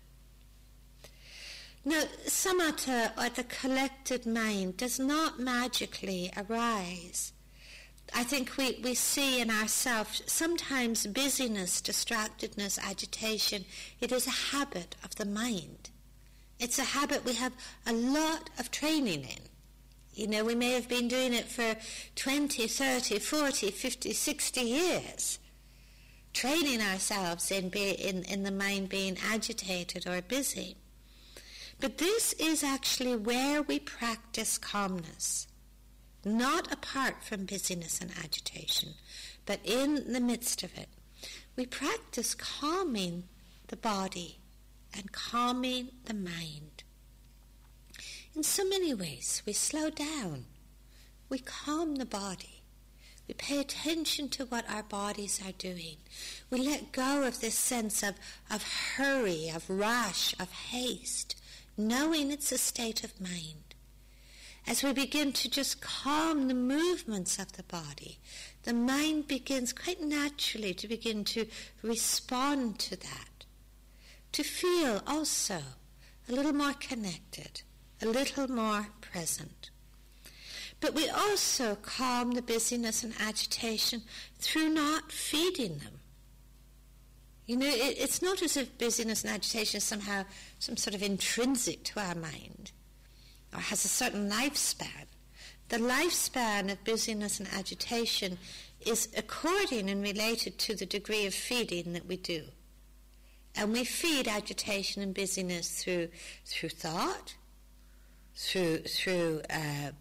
Now, 1.86 2.04
samatha, 2.28 3.12
or 3.18 3.30
the 3.30 3.44
collected 3.44 4.26
mind, 4.26 4.78
does 4.78 5.00
not 5.00 5.40
magically 5.40 6.32
arise. 6.38 7.34
I 8.14 8.24
think 8.24 8.58
we, 8.58 8.80
we 8.84 8.94
see 8.94 9.42
in 9.42 9.50
ourselves 9.50 10.22
sometimes 10.28 11.08
busyness, 11.08 11.82
distractedness, 11.82 12.78
agitation. 12.78 13.66
It 14.00 14.12
is 14.12 14.28
a 14.28 14.56
habit 14.56 14.96
of 15.04 15.16
the 15.16 15.26
mind. 15.26 15.90
It's 16.60 16.80
a 16.80 16.84
habit 16.84 17.26
we 17.26 17.34
have 17.34 17.54
a 17.86 17.94
lot 17.94 18.50
of 18.60 18.72
training 18.72 19.24
in. 19.24 19.53
You 20.14 20.28
know, 20.28 20.44
we 20.44 20.54
may 20.54 20.74
have 20.74 20.88
been 20.88 21.08
doing 21.08 21.34
it 21.34 21.48
for 21.48 21.76
20, 22.16 22.68
30, 22.68 23.18
40, 23.18 23.72
50, 23.72 24.14
60 24.14 24.62
years, 24.62 25.40
training 26.34 26.82
ourselves 26.82 27.50
in, 27.50 27.70
be, 27.70 27.92
in, 27.92 28.24
in 28.24 28.44
the 28.44 28.52
mind 28.52 28.90
being 28.90 29.18
agitated 29.28 30.06
or 30.06 30.22
busy. 30.22 30.78
But 31.80 31.98
this 31.98 32.34
is 32.34 32.64
actually 32.64 33.16
where 33.16 33.64
we 33.64 33.80
practice 33.80 34.60
calmness, 34.60 35.48
not 36.24 36.72
apart 36.72 37.24
from 37.24 37.46
busyness 37.46 38.00
and 38.00 38.12
agitation, 38.24 38.94
but 39.48 39.60
in 39.64 40.14
the 40.14 40.22
midst 40.22 40.62
of 40.62 40.78
it. 40.78 40.90
We 41.56 41.66
practice 41.66 42.36
calming 42.36 43.24
the 43.68 43.78
body 43.78 44.38
and 44.96 45.12
calming 45.12 45.90
the 46.06 46.14
mind 46.14 46.83
in 48.36 48.44
so 48.44 48.66
many 48.66 48.94
ways. 48.94 49.42
We 49.46 49.54
slow 49.54 49.90
down, 49.90 50.46
we 51.30 51.40
calm 51.40 51.96
the 51.96 52.06
body. 52.06 52.64
We 53.28 53.34
pay 53.36 53.60
attention 53.60 54.28
to 54.30 54.46
what 54.46 54.70
our 54.70 54.84
bodies 54.84 55.42
are 55.46 55.54
doing. 55.54 55.96
We 56.50 56.58
let 56.58 56.92
go 56.92 57.24
of 57.24 57.40
this 57.40 57.58
sense 57.58 58.04
of, 58.04 58.16
of 58.52 58.64
hurry, 58.98 59.50
of 59.50 59.70
rush, 59.70 60.36
of 60.40 60.52
haste, 60.52 61.36
knowing 61.78 62.32
it's 62.32 62.52
a 62.52 62.58
state 62.58 63.04
of 63.04 63.22
mind. 63.22 63.76
As 64.68 64.84
we 64.84 64.94
begin 64.94 65.32
to 65.34 65.50
just 65.50 65.82
calm 65.82 66.48
the 66.48 66.54
movements 66.54 67.40
of 67.40 67.54
the 67.54 67.64
body, 67.64 68.20
the 68.64 68.74
mind 68.74 69.28
begins 69.28 69.74
quite 69.74 70.02
naturally 70.02 70.74
to 70.74 70.88
begin 70.88 71.24
to 71.26 71.46
respond 71.82 72.80
to 72.80 72.98
that, 72.98 73.46
to 74.34 74.44
feel 74.44 75.02
also 75.08 75.62
a 76.28 76.32
little 76.32 76.54
more 76.54 76.74
connected 76.74 77.64
a 78.04 78.10
little 78.10 78.50
more 78.50 78.88
present. 79.02 79.70
But 80.82 80.94
we 80.94 81.10
also 81.10 81.76
calm 81.76 82.32
the 82.32 82.42
busyness 82.42 83.04
and 83.04 83.14
agitation 83.20 84.02
through 84.40 84.70
not 84.70 85.12
feeding 85.12 85.78
them. 85.78 86.00
You 87.46 87.58
know, 87.58 87.68
it, 87.68 87.98
it's 87.98 88.22
not 88.22 88.42
as 88.42 88.58
if 88.58 88.78
busyness 88.78 89.24
and 89.24 89.34
agitation 89.34 89.78
is 89.78 89.84
somehow 89.84 90.26
some 90.60 90.78
sort 90.78 90.96
of 90.96 91.04
intrinsic 91.04 91.84
to 91.86 92.00
our 92.00 92.16
mind. 92.16 92.72
or 93.54 93.60
has 93.60 93.86
a 93.86 93.88
certain 93.88 94.30
lifespan. 94.30 95.06
The 95.70 95.78
lifespan 95.78 96.72
of 96.72 96.84
busyness 96.84 97.40
and 97.40 97.48
agitation 97.54 98.38
is 98.86 99.10
according 99.16 99.90
and 99.90 100.04
related 100.04 100.58
to 100.60 100.76
the 100.76 100.86
degree 100.86 101.26
of 101.26 101.34
feeding 101.34 101.94
that 101.94 102.06
we 102.06 102.18
do. 102.18 102.44
And 103.56 103.72
we 103.72 103.84
feed 103.84 104.28
agitation 104.28 105.02
and 105.02 105.14
busyness 105.14 105.84
through 105.84 106.10
through 106.46 106.70
thought, 106.70 107.36
through 108.36 108.80
through 108.80 109.42
uh, 109.50 109.92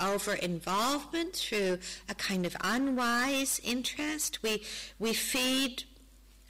over 0.00 0.34
involvement, 0.34 1.34
through 1.34 1.78
a 2.08 2.14
kind 2.14 2.46
of 2.46 2.56
unwise 2.60 3.60
interest. 3.64 4.42
We 4.42 4.62
we 4.98 5.12
feed 5.12 5.84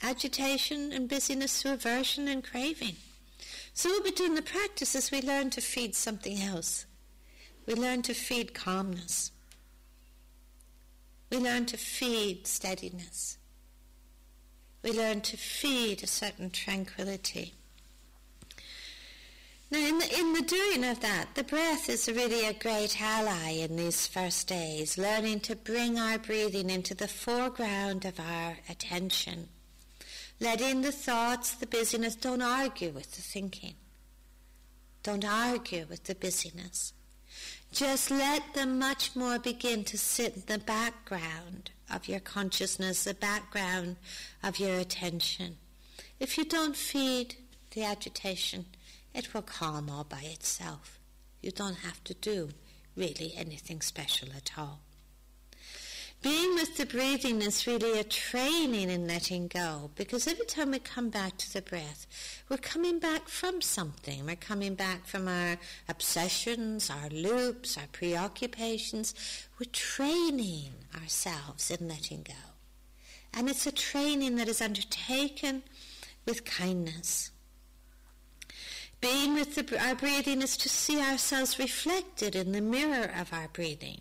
agitation 0.02 0.92
and 0.92 1.08
busyness 1.08 1.62
through 1.62 1.72
aversion 1.72 2.28
and 2.28 2.42
craving. 2.42 2.96
So 3.74 3.88
what 3.90 4.04
we 4.04 4.10
do 4.10 4.24
in 4.24 4.34
the 4.34 4.42
practice 4.42 4.94
is 4.94 5.10
we 5.10 5.22
learn 5.22 5.50
to 5.50 5.60
feed 5.60 5.94
something 5.94 6.40
else. 6.40 6.86
We 7.66 7.74
learn 7.74 8.02
to 8.02 8.14
feed 8.14 8.54
calmness. 8.54 9.30
We 11.30 11.38
learn 11.38 11.64
to 11.66 11.76
feed 11.76 12.46
steadiness. 12.46 13.38
We 14.82 14.92
learn 14.92 15.20
to 15.22 15.36
feed 15.36 16.02
a 16.02 16.06
certain 16.06 16.50
tranquility. 16.50 17.54
Now, 19.72 19.78
in 19.78 19.98
the, 20.00 20.18
in 20.18 20.34
the 20.34 20.42
doing 20.42 20.84
of 20.84 21.00
that, 21.00 21.34
the 21.34 21.44
breath 21.44 21.88
is 21.88 22.06
really 22.06 22.44
a 22.44 22.52
great 22.52 23.00
ally 23.00 23.52
in 23.52 23.76
these 23.76 24.06
first 24.06 24.46
days, 24.46 24.98
learning 24.98 25.40
to 25.40 25.56
bring 25.56 25.98
our 25.98 26.18
breathing 26.18 26.68
into 26.68 26.94
the 26.94 27.08
foreground 27.08 28.04
of 28.04 28.20
our 28.20 28.58
attention. 28.68 29.48
Letting 30.40 30.82
the 30.82 30.92
thoughts, 30.92 31.54
the 31.54 31.66
busyness, 31.66 32.16
don't 32.16 32.42
argue 32.42 32.90
with 32.90 33.12
the 33.12 33.22
thinking. 33.22 33.76
Don't 35.02 35.24
argue 35.24 35.86
with 35.88 36.04
the 36.04 36.16
busyness. 36.16 36.92
Just 37.72 38.10
let 38.10 38.52
them 38.52 38.78
much 38.78 39.16
more 39.16 39.38
begin 39.38 39.84
to 39.84 39.96
sit 39.96 40.36
in 40.36 40.42
the 40.48 40.58
background 40.58 41.70
of 41.90 42.08
your 42.08 42.20
consciousness, 42.20 43.04
the 43.04 43.14
background 43.14 43.96
of 44.42 44.58
your 44.58 44.78
attention. 44.78 45.56
If 46.20 46.36
you 46.36 46.44
don't 46.44 46.76
feed 46.76 47.36
the 47.70 47.84
agitation, 47.84 48.66
it 49.14 49.34
will 49.34 49.42
calm 49.42 49.90
all 49.90 50.04
by 50.04 50.22
itself. 50.22 50.98
You 51.40 51.50
don't 51.50 51.78
have 51.78 52.02
to 52.04 52.14
do 52.14 52.50
really 52.96 53.34
anything 53.36 53.80
special 53.80 54.28
at 54.36 54.52
all. 54.56 54.80
Being 56.22 56.54
with 56.54 56.76
the 56.76 56.86
breathing 56.86 57.42
is 57.42 57.66
really 57.66 57.98
a 57.98 58.04
training 58.04 58.90
in 58.90 59.08
letting 59.08 59.48
go 59.48 59.90
because 59.96 60.28
every 60.28 60.46
time 60.46 60.70
we 60.70 60.78
come 60.78 61.10
back 61.10 61.36
to 61.38 61.52
the 61.52 61.62
breath, 61.62 62.06
we're 62.48 62.58
coming 62.58 63.00
back 63.00 63.28
from 63.28 63.60
something. 63.60 64.24
We're 64.24 64.36
coming 64.36 64.76
back 64.76 65.04
from 65.04 65.26
our 65.26 65.58
obsessions, 65.88 66.88
our 66.90 67.08
loops, 67.08 67.76
our 67.76 67.88
preoccupations. 67.90 69.14
We're 69.58 69.72
training 69.72 70.70
ourselves 70.94 71.72
in 71.72 71.88
letting 71.88 72.22
go. 72.22 72.52
And 73.34 73.50
it's 73.50 73.66
a 73.66 73.72
training 73.72 74.36
that 74.36 74.46
is 74.46 74.62
undertaken 74.62 75.64
with 76.24 76.44
kindness. 76.44 77.31
Being 79.02 79.34
with 79.34 79.54
the, 79.54 79.78
our 79.84 79.94
breathing 79.94 80.40
is 80.40 80.56
to 80.56 80.70
see 80.70 80.98
ourselves 80.98 81.58
reflected 81.58 82.34
in 82.34 82.52
the 82.52 82.62
mirror 82.62 83.10
of 83.14 83.34
our 83.34 83.48
breathing 83.48 84.00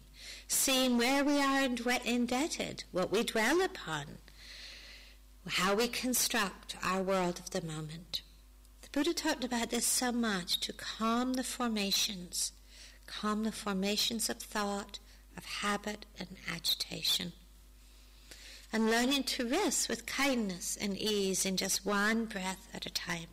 seeing 0.51 0.97
where 0.97 1.23
we 1.23 1.39
are 1.41 1.61
indebted, 2.05 2.83
what 2.91 3.11
we 3.11 3.23
dwell 3.23 3.61
upon, 3.61 4.05
how 5.47 5.73
we 5.73 5.87
construct 5.87 6.75
our 6.83 7.01
world 7.01 7.39
of 7.39 7.51
the 7.51 7.61
moment. 7.61 8.21
The 8.81 8.89
Buddha 8.91 9.13
talked 9.13 9.43
about 9.43 9.69
this 9.69 9.85
so 9.85 10.11
much 10.11 10.59
to 10.61 10.73
calm 10.73 11.33
the 11.33 11.43
formations, 11.43 12.51
calm 13.07 13.43
the 13.43 13.51
formations 13.51 14.29
of 14.29 14.37
thought, 14.37 14.99
of 15.37 15.45
habit, 15.45 16.05
and 16.19 16.27
agitation. 16.53 17.31
And 18.73 18.89
learning 18.89 19.23
to 19.23 19.47
rest 19.47 19.89
with 19.89 20.05
kindness 20.05 20.77
and 20.79 20.97
ease 20.97 21.45
in 21.45 21.57
just 21.57 21.85
one 21.85 22.25
breath 22.25 22.67
at 22.73 22.85
a 22.85 22.89
time. 22.89 23.27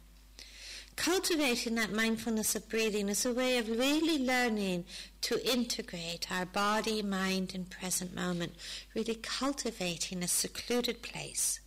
Cultivating 0.99 1.77
that 1.77 1.93
mindfulness 1.93 2.57
of 2.57 2.69
breathing 2.69 3.09
is 3.09 3.25
a 3.25 3.33
way 3.33 3.57
of 3.57 3.69
really 3.69 4.19
learning 4.19 4.85
to 5.21 5.41
integrate 5.49 6.27
our 6.29 6.45
body, 6.45 7.03
mind, 7.03 7.55
and 7.55 7.71
present 7.71 8.17
moment, 8.17 8.55
really 8.97 9.15
cultivating 9.15 10.25
a 10.25 10.29
secluded 10.29 11.01
place. 11.01 11.61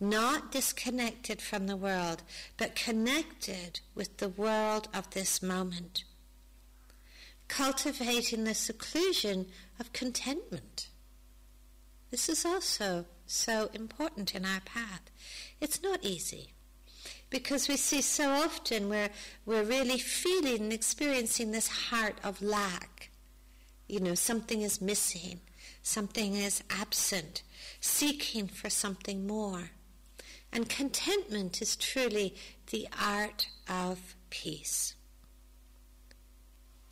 Not 0.00 0.50
disconnected 0.50 1.40
from 1.40 1.68
the 1.68 1.76
world, 1.76 2.24
but 2.56 2.74
connected 2.74 3.78
with 3.94 4.16
the 4.16 4.28
world 4.28 4.88
of 4.92 5.08
this 5.10 5.40
moment. 5.40 6.02
Cultivating 7.46 8.42
the 8.42 8.54
seclusion 8.54 9.46
of 9.78 9.92
contentment. 9.92 10.88
This 12.10 12.28
is 12.28 12.44
also 12.44 13.06
so 13.26 13.70
important 13.72 14.34
in 14.34 14.44
our 14.44 14.60
path. 14.60 15.02
It's 15.60 15.84
not 15.84 16.04
easy 16.04 16.55
because 17.30 17.68
we 17.68 17.76
see 17.76 18.00
so 18.02 18.30
often 18.30 18.88
where 18.88 19.10
we're 19.44 19.64
really 19.64 19.98
feeling 19.98 20.62
and 20.62 20.72
experiencing 20.72 21.50
this 21.50 21.68
heart 21.68 22.16
of 22.22 22.40
lack. 22.40 23.10
You 23.88 24.00
know, 24.00 24.14
something 24.14 24.62
is 24.62 24.80
missing, 24.80 25.40
something 25.82 26.34
is 26.34 26.62
absent, 26.70 27.42
seeking 27.80 28.46
for 28.48 28.70
something 28.70 29.26
more. 29.26 29.70
And 30.52 30.68
contentment 30.68 31.60
is 31.60 31.76
truly 31.76 32.34
the 32.70 32.88
art 33.00 33.48
of 33.68 34.14
peace. 34.30 34.94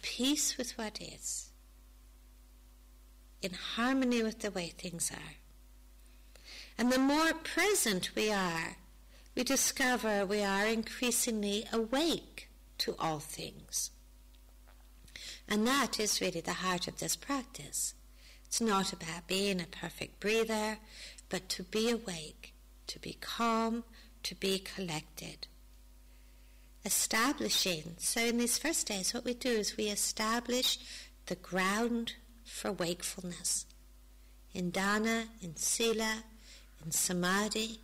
Peace 0.02 0.58
with 0.58 0.76
what 0.76 1.00
is, 1.00 1.48
in 3.40 3.52
harmony 3.54 4.22
with 4.22 4.40
the 4.40 4.50
way 4.50 4.72
things 4.76 5.10
are. 5.10 5.36
And 6.76 6.92
the 6.92 6.98
more 6.98 7.32
present 7.32 8.10
we 8.14 8.30
are 8.30 8.76
we 9.34 9.42
discover 9.42 10.24
we 10.24 10.42
are 10.42 10.66
increasingly 10.66 11.66
awake 11.72 12.48
to 12.78 12.94
all 12.98 13.18
things. 13.18 13.90
And 15.48 15.66
that 15.66 16.00
is 16.00 16.20
really 16.20 16.40
the 16.40 16.52
heart 16.54 16.88
of 16.88 16.98
this 16.98 17.16
practice. 17.16 17.94
It's 18.46 18.60
not 18.60 18.92
about 18.92 19.26
being 19.26 19.60
a 19.60 19.66
perfect 19.66 20.20
breather, 20.20 20.78
but 21.28 21.48
to 21.50 21.64
be 21.64 21.90
awake, 21.90 22.54
to 22.86 22.98
be 22.98 23.18
calm, 23.20 23.84
to 24.22 24.34
be 24.34 24.58
collected. 24.58 25.48
Establishing, 26.84 27.96
so 27.98 28.20
in 28.20 28.38
these 28.38 28.58
first 28.58 28.86
days, 28.86 29.12
what 29.12 29.24
we 29.24 29.34
do 29.34 29.48
is 29.48 29.76
we 29.76 29.88
establish 29.88 30.78
the 31.26 31.34
ground 31.34 32.14
for 32.44 32.70
wakefulness. 32.70 33.66
In 34.52 34.70
dana, 34.70 35.24
in 35.42 35.56
sila, 35.56 36.22
in 36.84 36.90
samadhi, 36.92 37.80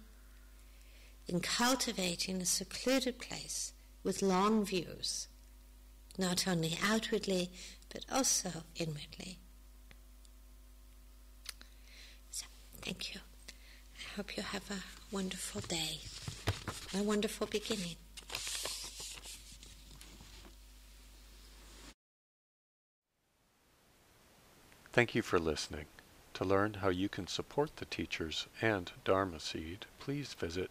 in 1.26 1.40
cultivating 1.40 2.40
a 2.40 2.46
secluded 2.46 3.18
place 3.18 3.72
with 4.02 4.22
long 4.22 4.64
views, 4.64 5.28
not 6.18 6.48
only 6.48 6.78
outwardly 6.82 7.50
but 7.92 8.04
also 8.10 8.50
inwardly. 8.76 9.38
So, 12.30 12.46
thank 12.82 13.14
you. 13.14 13.20
I 13.96 14.16
hope 14.16 14.36
you 14.36 14.42
have 14.42 14.70
a 14.70 14.82
wonderful 15.14 15.60
day, 15.62 16.00
a 16.98 17.02
wonderful 17.02 17.46
beginning. 17.46 17.96
Thank 24.92 25.14
you 25.14 25.22
for 25.22 25.38
listening. 25.38 25.86
To 26.34 26.44
learn 26.44 26.74
how 26.74 26.88
you 26.88 27.08
can 27.08 27.26
support 27.26 27.76
the 27.76 27.84
teachers 27.84 28.46
and 28.60 28.90
Dharma 29.04 29.38
Seed, 29.38 29.86
please 30.00 30.34
visit 30.34 30.70